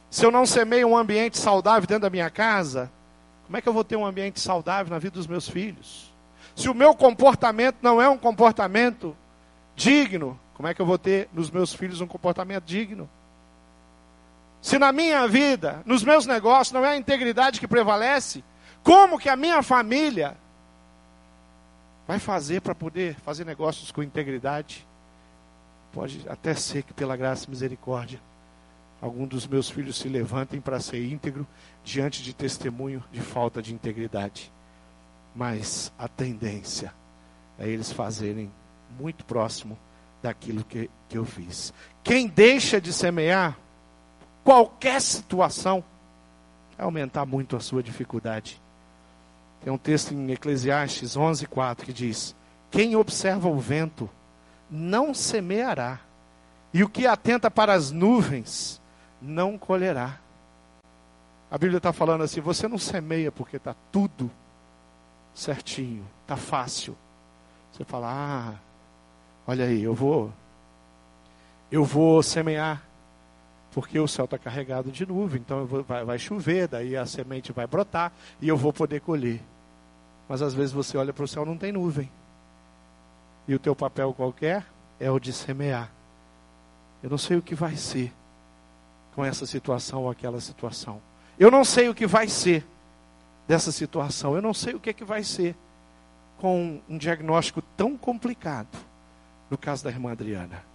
[0.10, 2.91] Se eu não semeio um ambiente saudável dentro da minha casa,
[3.45, 6.12] como é que eu vou ter um ambiente saudável na vida dos meus filhos?
[6.56, 9.15] Se o meu comportamento não é um comportamento
[9.76, 13.10] digno, como é que eu vou ter nos meus filhos um comportamento digno?
[14.62, 18.44] Se na minha vida, nos meus negócios, não é a integridade que prevalece,
[18.84, 20.36] como que a minha família
[22.08, 24.86] vai fazer para poder fazer negócios com integridade?
[25.94, 28.20] Pode até ser que, pela graça e misericórdia,
[29.02, 31.48] algum dos meus filhos se levantem para ser íntegro
[31.84, 34.52] diante de testemunho de falta de integridade
[35.36, 36.94] mas a tendência
[37.60, 38.50] é eles fazerem
[38.98, 39.78] muito próximo
[40.24, 41.74] daquilo que, que eu fiz.
[42.04, 43.58] Quem deixa de semear,
[44.46, 45.84] qualquer situação,
[46.78, 48.62] vai aumentar muito a sua dificuldade.
[49.62, 52.36] Tem um texto em Eclesiastes 11:4 que diz:
[52.70, 54.08] Quem observa o vento
[54.70, 56.00] não semeará,
[56.72, 58.80] e o que atenta para as nuvens
[59.20, 60.20] não colherá.
[61.50, 64.30] A Bíblia está falando assim: você não semeia porque está tudo
[65.34, 66.96] certinho, tá fácil.
[67.72, 68.54] Você fala: "Ah,
[69.48, 70.32] olha aí, eu vou
[71.72, 72.85] eu vou semear
[73.76, 77.52] porque o céu está carregado de nuvem, então vou, vai, vai chover, daí a semente
[77.52, 78.10] vai brotar
[78.40, 79.42] e eu vou poder colher.
[80.30, 82.10] Mas às vezes você olha para o céu não tem nuvem.
[83.46, 84.66] E o teu papel qualquer
[84.98, 85.92] é o de semear.
[87.04, 88.14] Eu não sei o que vai ser
[89.14, 91.02] com essa situação ou aquela situação.
[91.38, 92.66] Eu não sei o que vai ser
[93.46, 94.36] dessa situação.
[94.36, 95.54] Eu não sei o que, é que vai ser
[96.38, 98.78] com um diagnóstico tão complicado
[99.50, 100.75] no caso da irmã Adriana.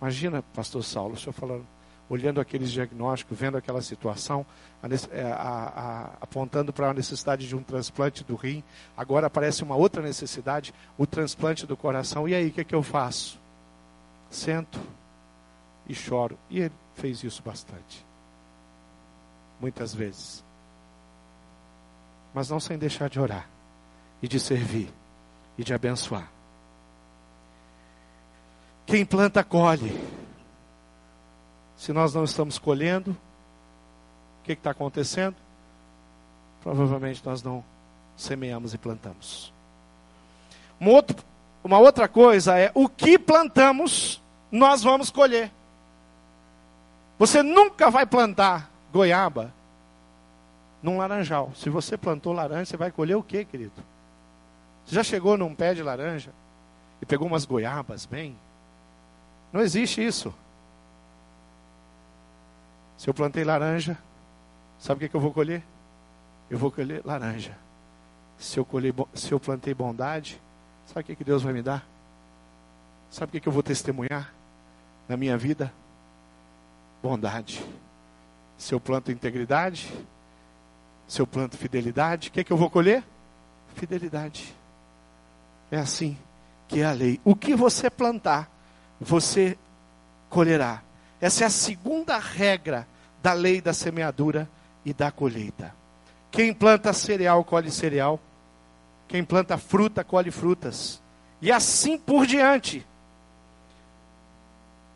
[0.00, 1.66] Imagina, pastor Saulo, o senhor falando,
[2.08, 4.46] olhando aqueles diagnósticos, vendo aquela situação,
[4.82, 8.62] a, é, a, a, apontando para a necessidade de um transplante do rim.
[8.96, 12.28] Agora aparece uma outra necessidade, o transplante do coração.
[12.28, 13.38] E aí, o que, é que eu faço?
[14.30, 14.78] Sento
[15.88, 16.38] e choro.
[16.48, 18.06] E ele fez isso bastante.
[19.60, 20.44] Muitas vezes
[22.38, 23.48] mas não sem deixar de orar
[24.22, 24.88] e de servir
[25.56, 26.30] e de abençoar.
[28.88, 29.94] Quem planta, colhe.
[31.76, 35.36] Se nós não estamos colhendo, o que está acontecendo?
[36.62, 37.62] Provavelmente nós não
[38.16, 39.52] semeamos e plantamos.
[40.80, 41.22] Um outro,
[41.62, 45.52] uma outra coisa é o que plantamos, nós vamos colher.
[47.18, 49.52] Você nunca vai plantar goiaba
[50.82, 51.52] num laranjal.
[51.54, 53.84] Se você plantou laranja, você vai colher o que, querido?
[54.86, 56.30] Você já chegou num pé de laranja
[57.02, 58.34] e pegou umas goiabas bem?
[59.52, 60.34] Não existe isso.
[62.96, 63.96] Se eu plantei laranja,
[64.78, 65.62] sabe o que, que eu vou colher?
[66.50, 67.56] Eu vou colher laranja.
[68.38, 70.40] Se eu, colher, se eu plantei bondade,
[70.86, 71.86] sabe o que, que Deus vai me dar?
[73.10, 74.32] Sabe o que, que eu vou testemunhar
[75.08, 75.72] na minha vida?
[77.02, 77.64] Bondade.
[78.56, 79.92] Se eu planto integridade,
[81.06, 83.02] se eu planto fidelidade, o que, que eu vou colher?
[83.74, 84.54] Fidelidade.
[85.70, 86.18] É assim
[86.66, 87.20] que é a lei.
[87.24, 88.50] O que você plantar,
[89.00, 89.56] você
[90.28, 90.82] colherá.
[91.20, 92.86] Essa é a segunda regra
[93.22, 94.48] da lei da semeadura
[94.84, 95.74] e da colheita.
[96.30, 98.20] Quem planta cereal, colhe cereal.
[99.06, 101.00] Quem planta fruta, colhe frutas.
[101.40, 102.86] E assim por diante.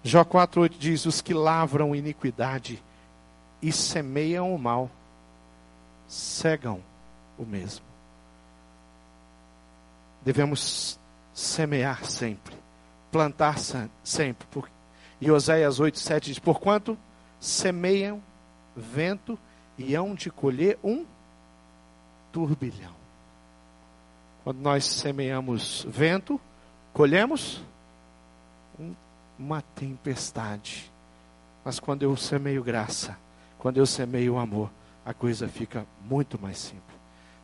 [0.02, 2.82] Jó 4,8 diz: Os que lavram iniquidade
[3.60, 4.90] e semeiam o mal,
[6.08, 6.82] cegam
[7.38, 7.84] o mesmo.
[10.22, 10.98] Devemos
[11.32, 12.56] semear sempre,
[13.12, 13.56] plantar
[14.02, 14.64] sempre.
[15.20, 16.98] E Oséias 8,7 diz: Porquanto
[17.38, 18.20] semeiam
[18.74, 19.38] vento
[19.78, 21.04] e hão de colher um
[22.32, 22.94] turbilhão.
[24.42, 26.40] Quando nós semeamos vento,
[26.92, 27.62] colhemos
[28.80, 28.94] um,
[29.38, 30.90] uma tempestade.
[31.64, 33.16] Mas quando eu semeio graça,
[33.58, 34.70] quando eu semeio amor,
[35.04, 36.82] a coisa fica muito mais simples.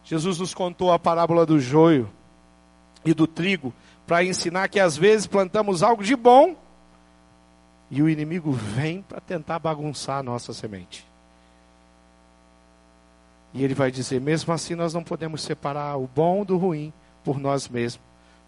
[0.02, 2.10] Jesus nos contou a parábola do joio
[3.04, 3.72] e do trigo
[4.08, 6.56] para ensinar que às vezes plantamos algo de bom
[7.90, 11.06] e o inimigo vem para tentar bagunçar a nossa semente.
[13.52, 16.90] E ele vai dizer: mesmo assim, nós não podemos separar o bom do ruim
[17.22, 18.02] por nós mesmos,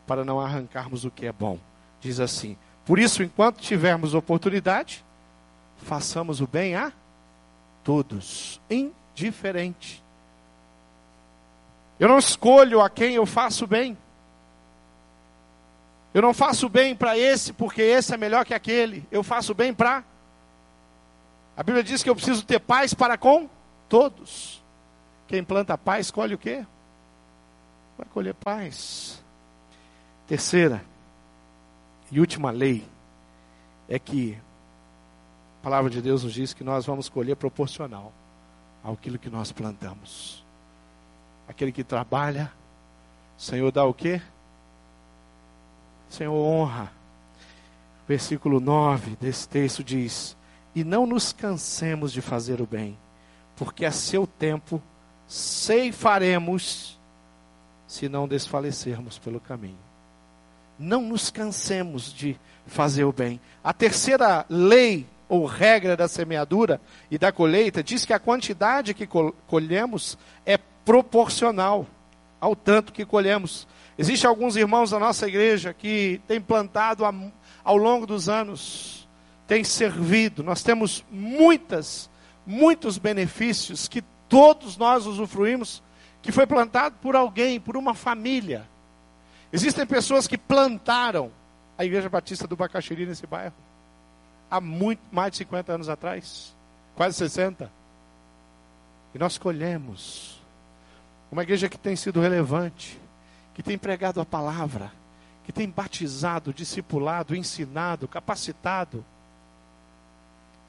[0.06, 1.58] para não arrancarmos o que é bom.
[2.00, 5.04] Diz assim: por isso, enquanto tivermos oportunidade,
[5.76, 6.90] façamos o bem a
[7.84, 10.02] todos, indiferente.
[11.98, 13.96] Eu não escolho a quem eu faço bem.
[16.12, 19.06] Eu não faço bem para esse porque esse é melhor que aquele.
[19.10, 20.04] Eu faço bem para.
[21.56, 23.48] A Bíblia diz que eu preciso ter paz para com
[23.88, 24.62] todos.
[25.28, 26.66] Quem planta paz, colhe o quê?
[27.96, 29.22] Vai colher paz.
[30.26, 30.84] Terceira
[32.10, 32.84] e última lei
[33.88, 34.36] é que
[35.60, 38.12] a palavra de Deus nos diz que nós vamos colher proporcional
[38.82, 40.44] àquilo que nós plantamos.
[41.46, 42.50] Aquele que trabalha,
[43.36, 44.20] o Senhor dá o quê?
[46.10, 46.92] Senhor honra.
[48.06, 50.36] Versículo 9 desse texto diz:
[50.74, 52.98] E não nos cansemos de fazer o bem,
[53.56, 54.82] porque a seu tempo
[55.28, 56.98] ceifaremos
[57.86, 59.78] se não desfalecermos pelo caminho.
[60.76, 63.40] Não nos cansemos de fazer o bem.
[63.62, 69.06] A terceira lei ou regra da semeadura e da colheita diz que a quantidade que
[69.46, 71.86] colhemos é proporcional
[72.40, 73.66] ao tanto que colhemos.
[73.98, 77.04] Existem alguns irmãos da nossa igreja que têm plantado
[77.64, 79.08] ao longo dos anos,
[79.46, 80.42] têm servido.
[80.42, 82.08] Nós temos muitas,
[82.46, 85.82] muitos benefícios que todos nós usufruímos,
[86.22, 88.68] que foi plantado por alguém, por uma família.
[89.52, 91.30] Existem pessoas que plantaram
[91.76, 93.54] a Igreja Batista do Bacaxiri nesse bairro
[94.50, 96.54] há muito mais de 50 anos atrás,
[96.96, 97.70] quase 60.
[99.14, 100.39] E nós colhemos
[101.30, 103.00] uma igreja que tem sido relevante,
[103.54, 104.92] que tem pregado a palavra,
[105.44, 109.04] que tem batizado, discipulado, ensinado, capacitado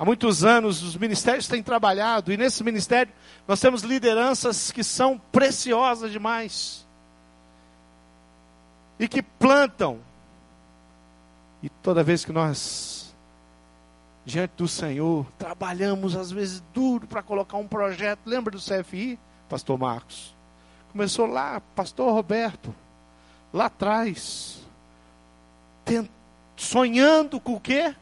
[0.01, 3.13] Há muitos anos os ministérios têm trabalhado e nesse ministério
[3.47, 6.87] nós temos lideranças que são preciosas demais
[8.99, 9.99] e que plantam.
[11.61, 13.13] E toda vez que nós,
[14.25, 19.77] diante do Senhor, trabalhamos às vezes duro para colocar um projeto, lembra do CFI, Pastor
[19.77, 20.35] Marcos?
[20.91, 22.73] Começou lá, Pastor Roberto,
[23.53, 24.61] lá atrás,
[26.55, 27.95] sonhando com o quê?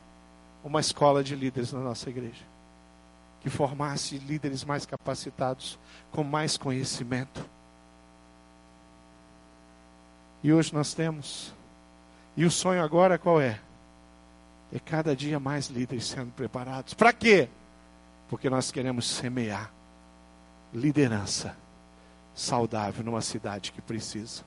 [0.63, 2.43] uma escola de líderes na nossa igreja.
[3.41, 5.79] Que formasse líderes mais capacitados,
[6.11, 7.45] com mais conhecimento.
[10.43, 11.53] E hoje nós temos.
[12.35, 13.59] E o sonho agora qual é?
[14.71, 16.93] É cada dia mais líderes sendo preparados.
[16.93, 17.49] Para quê?
[18.29, 19.71] Porque nós queremos semear
[20.73, 21.55] liderança
[22.39, 24.43] saudável numa cidade que precisa.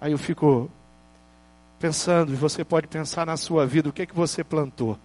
[0.00, 0.70] Aí eu fico
[1.78, 4.98] pensando, e você pode pensar na sua vida, o que é que você plantou?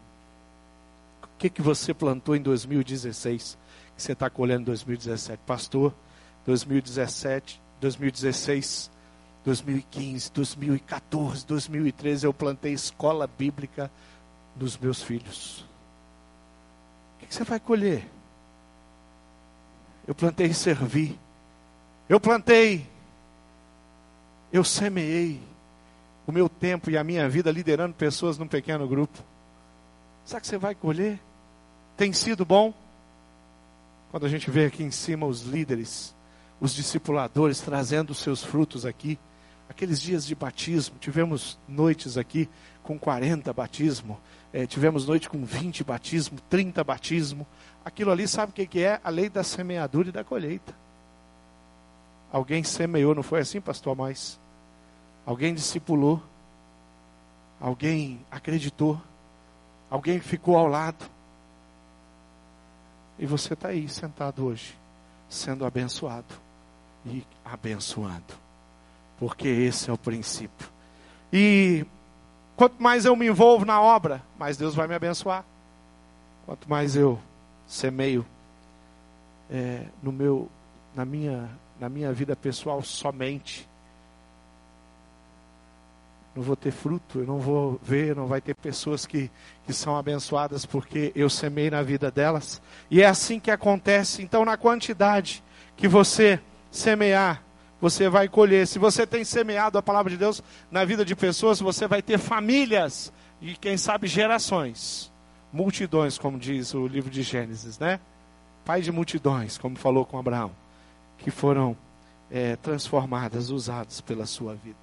[1.24, 3.58] O que é que você plantou em 2016,
[3.96, 5.42] que você está colhendo em 2017?
[5.46, 5.94] Pastor,
[6.46, 8.92] 2017, 2016,
[9.44, 13.92] 2015, 2014, 2013, eu plantei escola bíblica
[14.56, 15.66] dos meus filhos.
[17.16, 18.21] O que, é que você vai colher?
[20.08, 21.18] Eu plantei servir.
[22.10, 22.88] Eu plantei.
[24.52, 25.42] Eu semeei
[26.26, 29.18] o meu tempo e a minha vida liderando pessoas num pequeno grupo.
[30.26, 31.20] Sabe que você vai colher?
[31.98, 32.74] Tem sido bom?
[34.12, 36.14] Quando a gente vê aqui em cima os líderes,
[36.60, 39.18] os discipuladores trazendo os seus frutos aqui,
[39.70, 42.50] aqueles dias de batismo, tivemos noites aqui
[42.84, 44.20] com 40 batismo,
[44.54, 47.48] é, tivemos noite com 20 batismo, 30 batismo.
[47.86, 49.00] Aquilo ali, sabe o que, que é?
[49.04, 50.76] A lei da semeadura e da colheita.
[52.32, 53.96] Alguém semeou, não foi assim, pastor?
[53.96, 54.40] Mais
[55.26, 56.22] Alguém discipulou.
[57.60, 59.00] alguém acreditou,
[59.90, 61.06] alguém ficou ao lado.
[63.20, 64.76] E você está aí sentado hoje,
[65.30, 66.34] sendo abençoado
[67.06, 68.34] e abençoando,
[69.20, 70.68] porque esse é o princípio.
[71.32, 71.86] E
[72.56, 75.44] quanto mais eu me envolvo na obra, mais Deus vai me abençoar.
[76.46, 77.20] Quanto mais eu
[77.68, 78.26] semeio
[79.50, 80.50] é, no meu,
[80.96, 81.50] na minha,
[81.80, 83.68] na minha vida pessoal somente,
[86.36, 89.30] não vou ter fruto, eu não vou ver, não vai ter pessoas que,
[89.66, 92.62] que são abençoadas porque eu semei na vida delas.
[92.90, 94.22] E é assim que acontece.
[94.22, 95.44] Então, na quantidade
[95.76, 96.40] que você
[96.72, 97.44] semear,
[97.82, 98.68] você vai colher.
[98.68, 102.20] Se você tem semeado a palavra de Deus na vida de pessoas, você vai ter
[102.20, 103.12] famílias
[103.42, 105.12] e, quem sabe, gerações.
[105.52, 108.00] Multidões, como diz o livro de Gênesis, né?
[108.64, 110.52] Pai de multidões, como falou com Abraão,
[111.18, 111.76] que foram
[112.30, 114.78] é, transformadas, usadas pela sua vida.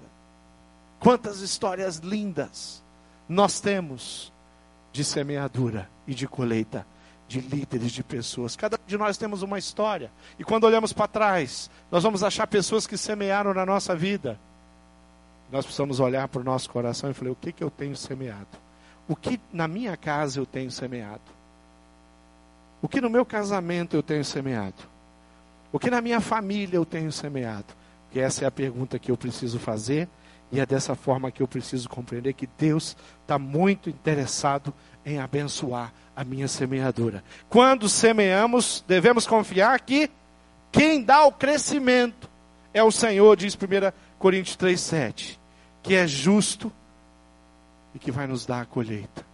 [0.99, 2.83] Quantas histórias lindas
[3.29, 4.33] nós temos
[4.93, 6.85] de semeadura e de colheita,
[7.29, 8.57] de líderes, de pessoas.
[8.57, 10.11] Cada um de nós temos uma história.
[10.39, 14.41] E quando olhamos para trás, nós vamos achar pessoas que semearam na nossa vida.
[15.53, 18.49] Nós precisamos olhar para o nosso coração e falar: o que, que eu tenho semeado?
[19.07, 21.21] O que na minha casa eu tenho semeado?
[22.81, 24.83] O que no meu casamento eu tenho semeado?
[25.71, 27.75] O que na minha família eu tenho semeado?
[28.11, 30.09] Que essa é a pergunta que eu preciso fazer
[30.51, 34.73] e é dessa forma que eu preciso compreender que Deus está muito interessado
[35.05, 37.23] em abençoar a minha semeadura.
[37.49, 40.11] Quando semeamos, devemos confiar que
[40.73, 42.29] quem dá o crescimento
[42.75, 43.59] é o Senhor, diz 1
[44.19, 45.39] Coríntios 3,7,
[45.81, 46.73] que é justo
[47.95, 49.25] e que vai nos dar a colheita,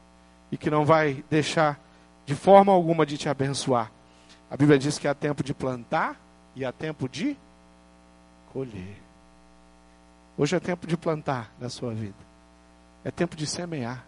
[0.53, 1.80] e que não vai deixar
[2.26, 3.91] de forma alguma de te abençoar.
[4.51, 6.20] A Bíblia diz que há tempo de plantar
[6.55, 7.35] e há tempo de
[8.53, 8.99] colher.
[10.37, 12.12] Hoje é tempo de plantar na sua vida.
[13.03, 14.05] É tempo de semear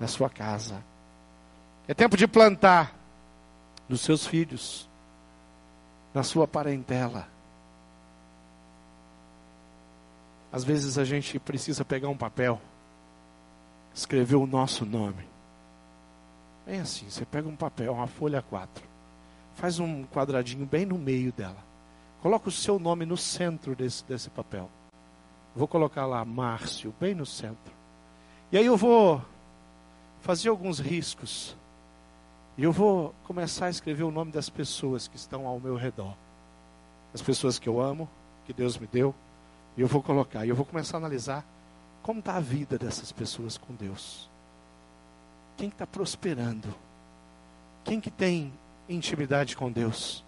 [0.00, 0.82] na sua casa.
[1.88, 2.94] É tempo de plantar
[3.88, 4.86] nos seus filhos,
[6.12, 7.26] na sua parentela.
[10.52, 12.60] Às vezes a gente precisa pegar um papel,
[13.94, 15.26] escrever o nosso nome.
[16.66, 18.84] Bem assim, você pega um papel, uma folha 4,
[19.54, 21.64] faz um quadradinho bem no meio dela.
[22.20, 24.68] Coloca o seu nome no centro desse, desse papel.
[25.56, 27.72] Vou colocar lá Márcio, bem no centro.
[28.52, 29.22] E aí eu vou
[30.20, 31.56] fazer alguns riscos.
[32.58, 36.12] E eu vou começar a escrever o nome das pessoas que estão ao meu redor.
[37.14, 38.10] As pessoas que eu amo,
[38.44, 39.14] que Deus me deu.
[39.76, 40.44] E eu vou colocar.
[40.44, 41.46] E eu vou começar a analisar
[42.02, 44.28] como está a vida dessas pessoas com Deus.
[45.56, 46.74] Quem está prosperando?
[47.84, 48.52] Quem que tem
[48.88, 50.24] intimidade com Deus?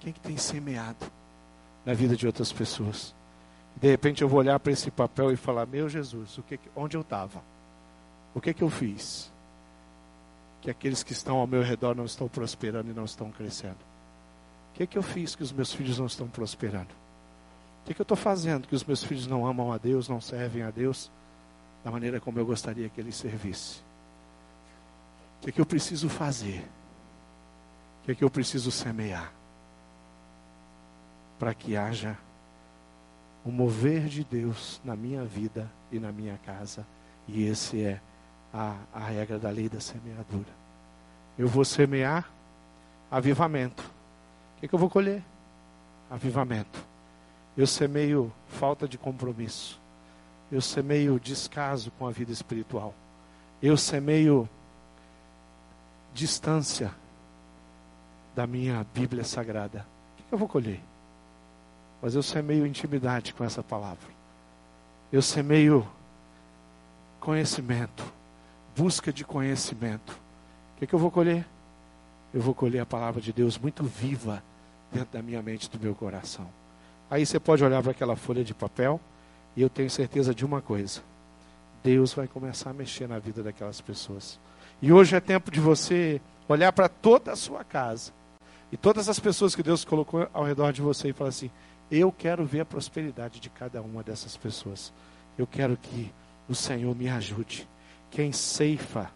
[0.00, 1.06] Quem que tem semeado
[1.86, 3.14] na vida de outras pessoas?
[3.76, 6.96] De repente eu vou olhar para esse papel e falar: Meu Jesus, o que, onde
[6.96, 7.40] eu estava?
[8.34, 9.31] O que, que eu fiz?
[10.62, 13.76] Que aqueles que estão ao meu redor não estão prosperando e não estão crescendo.
[14.70, 16.88] O que, que eu fiz que os meus filhos não estão prosperando?
[17.82, 20.20] O que, que eu estou fazendo que os meus filhos não amam a Deus, não
[20.20, 21.10] servem a Deus
[21.84, 23.82] da maneira como eu gostaria que eles servissem?
[25.38, 26.64] O que, que eu preciso fazer?
[28.00, 29.32] O que, que eu preciso semear?
[31.38, 32.16] Para que haja
[33.44, 36.86] o mover de Deus na minha vida e na minha casa.
[37.26, 38.00] E esse é
[38.52, 40.50] a, a regra da lei da semeadura.
[41.38, 42.30] Eu vou semear
[43.10, 43.82] avivamento.
[44.56, 45.22] O que, que eu vou colher?
[46.10, 46.84] Avivamento.
[47.56, 49.80] Eu semeio falta de compromisso.
[50.50, 52.94] Eu semeio descaso com a vida espiritual.
[53.62, 54.48] Eu semeio
[56.12, 56.92] distância
[58.34, 59.86] da minha Bíblia Sagrada.
[60.12, 60.80] O que, que eu vou colher?
[62.00, 64.08] Mas eu semeio intimidade com essa palavra.
[65.12, 65.86] Eu semeio
[67.20, 68.04] conhecimento,
[68.76, 70.12] busca de conhecimento.
[70.74, 71.46] O que, é que eu vou colher?
[72.32, 74.42] Eu vou colher a palavra de Deus muito viva
[74.90, 76.48] dentro da minha mente e do meu coração.
[77.10, 79.00] Aí você pode olhar para aquela folha de papel
[79.54, 81.02] e eu tenho certeza de uma coisa:
[81.84, 84.38] Deus vai começar a mexer na vida daquelas pessoas.
[84.80, 88.12] E hoje é tempo de você olhar para toda a sua casa
[88.70, 91.50] e todas as pessoas que Deus colocou ao redor de você e falar assim:
[91.90, 94.90] eu quero ver a prosperidade de cada uma dessas pessoas.
[95.36, 96.10] Eu quero que
[96.48, 97.68] o Senhor me ajude.
[98.12, 99.10] Quem ceifa,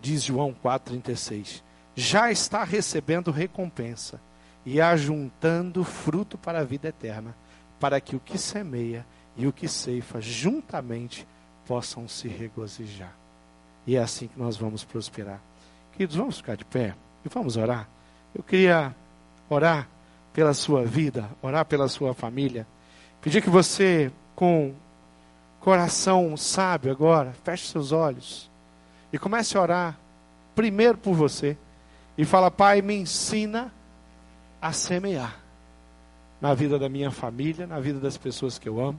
[0.00, 1.62] diz João 4,36,
[1.94, 4.18] já está recebendo recompensa
[4.64, 7.36] e ajuntando fruto para a vida eterna,
[7.78, 9.06] para que o que semeia
[9.36, 11.28] e o que ceifa juntamente
[11.66, 13.14] possam se regozijar.
[13.86, 15.40] E é assim que nós vamos prosperar.
[15.92, 17.86] Queridos, vamos ficar de pé e vamos orar.
[18.34, 18.96] Eu queria
[19.50, 19.86] orar
[20.32, 22.66] pela sua vida, orar pela sua família.
[23.20, 24.74] Pedir que você, com
[25.60, 28.50] coração sábio agora, feche seus olhos
[29.12, 29.98] e comece a orar
[30.54, 31.56] primeiro por você
[32.16, 33.72] e fala: Pai, me ensina
[34.60, 35.38] a semear
[36.40, 38.98] na vida da minha família, na vida das pessoas que eu amo,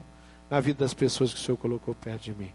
[0.50, 2.50] na vida das pessoas que o Senhor colocou perto de mim.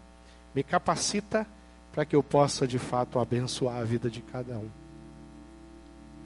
[0.54, 1.46] Me capacita
[1.92, 4.68] para que eu possa de fato abençoar a vida de cada um.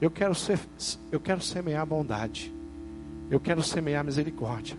[0.01, 0.59] Eu quero, ser,
[1.11, 2.51] eu quero semear bondade.
[3.29, 4.75] Eu quero semear misericórdia.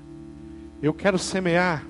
[0.83, 1.85] Eu quero semear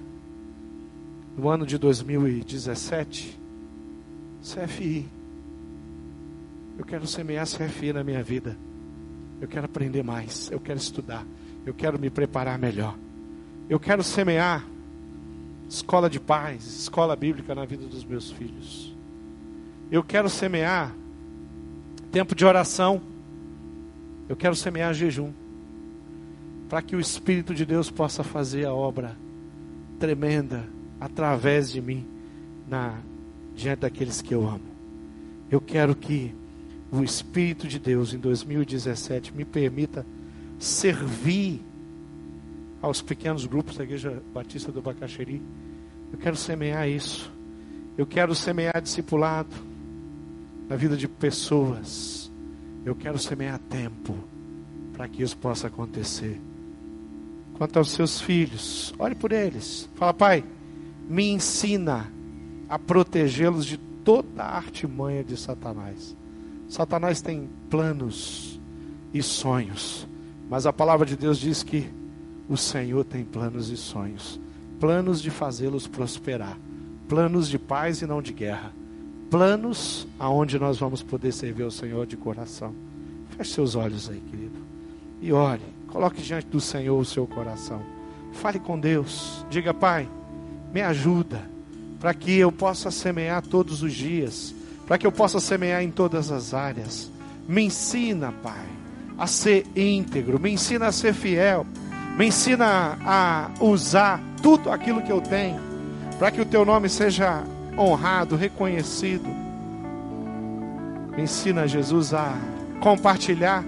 [1.37, 3.41] no ano de 2017
[4.43, 5.09] CFI.
[6.79, 8.57] Eu quero semear CFI na minha vida.
[9.41, 10.51] Eu quero aprender mais.
[10.51, 11.25] Eu quero estudar.
[11.65, 12.97] Eu quero me preparar melhor.
[13.69, 14.67] Eu quero semear
[15.69, 18.95] escola de paz, escola bíblica na vida dos meus filhos.
[19.91, 20.95] Eu quero semear
[22.11, 23.01] tempo de oração.
[24.29, 25.33] Eu quero semear jejum.
[26.69, 29.17] Para que o Espírito de Deus possa fazer a obra
[29.99, 30.65] tremenda
[31.03, 32.07] através de mim
[32.69, 32.95] na
[33.57, 34.73] diante daqueles que eu amo.
[35.51, 36.33] Eu quero que
[36.91, 40.07] o Espírito de Deus em 2017 me permita
[40.59, 41.61] servir
[42.81, 45.43] aos pequenos grupos da Igreja Batista do Bacaxeri.
[46.13, 47.31] Eu quero semear isso.
[47.99, 49.55] Eu quero semear discipulado
[50.69, 52.31] na vida de pessoas.
[52.85, 54.15] Eu quero semear tempo
[54.93, 56.41] para que isso possa acontecer.
[57.55, 59.89] Quanto aos seus filhos, olhe por eles.
[59.95, 60.45] Fala, pai,
[61.13, 62.11] me ensina
[62.69, 66.17] a protegê-los de toda a artimanha de Satanás.
[66.69, 68.59] Satanás tem planos
[69.13, 70.09] e sonhos,
[70.49, 71.87] mas a palavra de Deus diz que
[72.49, 74.41] o Senhor tem planos e sonhos
[74.83, 76.59] planos de fazê-los prosperar,
[77.09, 78.73] planos de paz e não de guerra,
[79.31, 82.75] planos aonde nós vamos poder servir ao Senhor de coração.
[83.37, 84.59] Feche seus olhos aí, querido,
[85.21, 87.81] e ore, coloque diante do Senhor o seu coração.
[88.33, 90.09] Fale com Deus, diga, Pai,
[90.73, 91.43] me ajuda
[92.01, 94.55] para que eu possa semear todos os dias,
[94.87, 97.11] para que eu possa semear em todas as áreas.
[97.49, 98.67] Me ensina, Pai,
[99.17, 101.65] a ser íntegro, me ensina a ser fiel,
[102.17, 105.61] me ensina a usar tudo aquilo que eu tenho,
[106.19, 107.45] para que o teu nome seja
[107.79, 109.29] honrado, reconhecido.
[111.17, 112.35] Me ensina, Jesus, a
[112.81, 113.65] compartilhar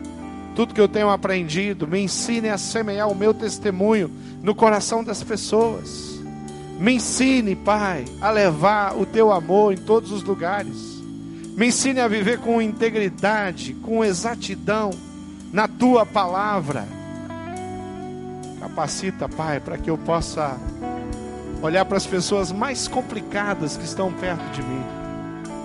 [0.55, 1.87] tudo que eu tenho aprendido.
[1.87, 4.11] Me ensine a semear o meu testemunho
[4.43, 6.14] no coração das pessoas.
[6.85, 11.03] Me ensine, Pai, a levar o teu amor em todos os lugares.
[11.57, 14.91] Me ensine a viver com integridade, com exatidão
[15.51, 16.87] na tua palavra.
[18.61, 20.59] Capacita, Pai, para que eu possa
[21.63, 24.85] olhar para as pessoas mais complicadas que estão perto de mim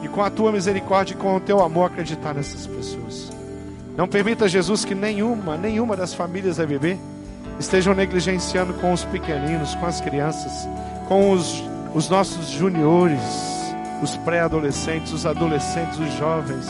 [0.02, 3.30] e com a tua misericórdia e com o teu amor acreditar nessas pessoas.
[3.98, 6.98] Não permita, Jesus, que nenhuma, nenhuma das famílias a viver
[7.60, 10.66] estejam negligenciando com os pequeninos, com as crianças,
[11.10, 11.62] com os,
[11.95, 13.20] os nossos juniores,
[14.01, 16.68] os pré-adolescentes, os adolescentes, os jovens.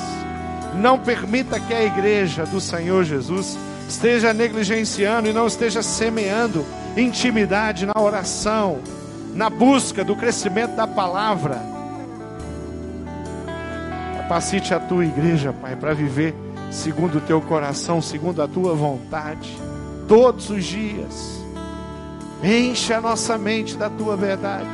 [0.76, 6.66] Não permita que a igreja do Senhor Jesus esteja negligenciando e não esteja semeando
[6.96, 8.80] intimidade na oração,
[9.36, 11.62] na busca do crescimento da palavra.
[14.16, 16.34] Capacite a tua igreja, Pai, para viver
[16.72, 19.58] segundo o teu coração, segundo a tua vontade,
[20.08, 21.39] todos os dias
[22.44, 24.70] Enche a nossa mente da tua verdade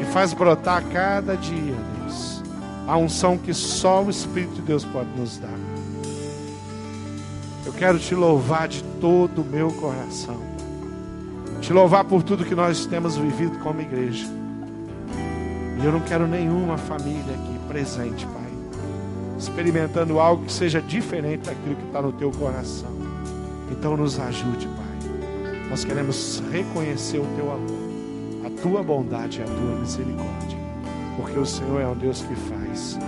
[0.00, 2.42] e faz brotar cada dia, Deus,
[2.86, 5.58] a unção que só o Espírito de Deus pode nos dar.
[7.66, 10.40] Eu quero te louvar de todo o meu coração,
[11.60, 14.26] te louvar por tudo que nós temos vivido como igreja.
[15.82, 18.52] E eu não quero nenhuma família aqui presente, Pai,
[19.36, 22.96] experimentando algo que seja diferente daquilo que está no teu coração.
[23.72, 24.77] Então nos ajude.
[25.70, 30.58] Nós queremos reconhecer o teu amor, a tua bondade e a tua misericórdia,
[31.16, 32.98] porque o Senhor é um Deus que faz.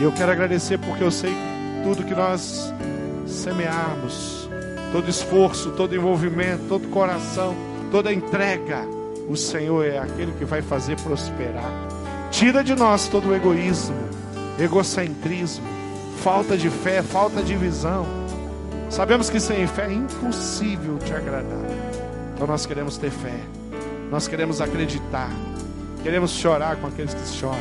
[0.00, 2.72] E eu quero agradecer porque eu sei que tudo que nós
[3.26, 4.48] semearmos,
[4.92, 7.54] todo esforço, todo envolvimento, todo coração,
[7.90, 8.84] toda entrega,
[9.28, 11.70] o Senhor é aquele que vai fazer prosperar.
[12.30, 13.96] Tira de nós todo o egoísmo,
[14.58, 15.64] egocentrismo,
[16.22, 18.04] falta de fé, falta de visão.
[18.90, 21.83] Sabemos que sem fé é impossível te agradar.
[22.34, 23.38] Então nós queremos ter fé,
[24.10, 25.30] nós queremos acreditar,
[26.02, 27.58] queremos chorar com aqueles que choram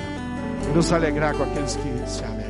[0.69, 2.43] e nos alegrar com aqueles que se alegram.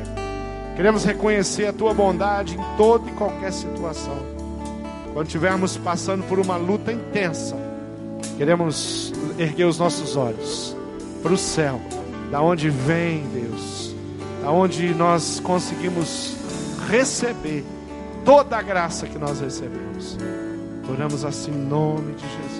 [0.74, 4.18] Queremos reconhecer a tua bondade em toda e qualquer situação.
[5.12, 7.56] Quando estivermos passando por uma luta intensa,
[8.36, 10.76] queremos erguer os nossos olhos
[11.22, 11.80] para o céu,
[12.30, 13.94] da onde vem Deus,
[14.42, 16.36] da onde nós conseguimos
[16.90, 17.64] receber
[18.24, 20.18] toda a graça que nós recebemos.
[20.88, 22.53] Oramos assim em nome de Jesus.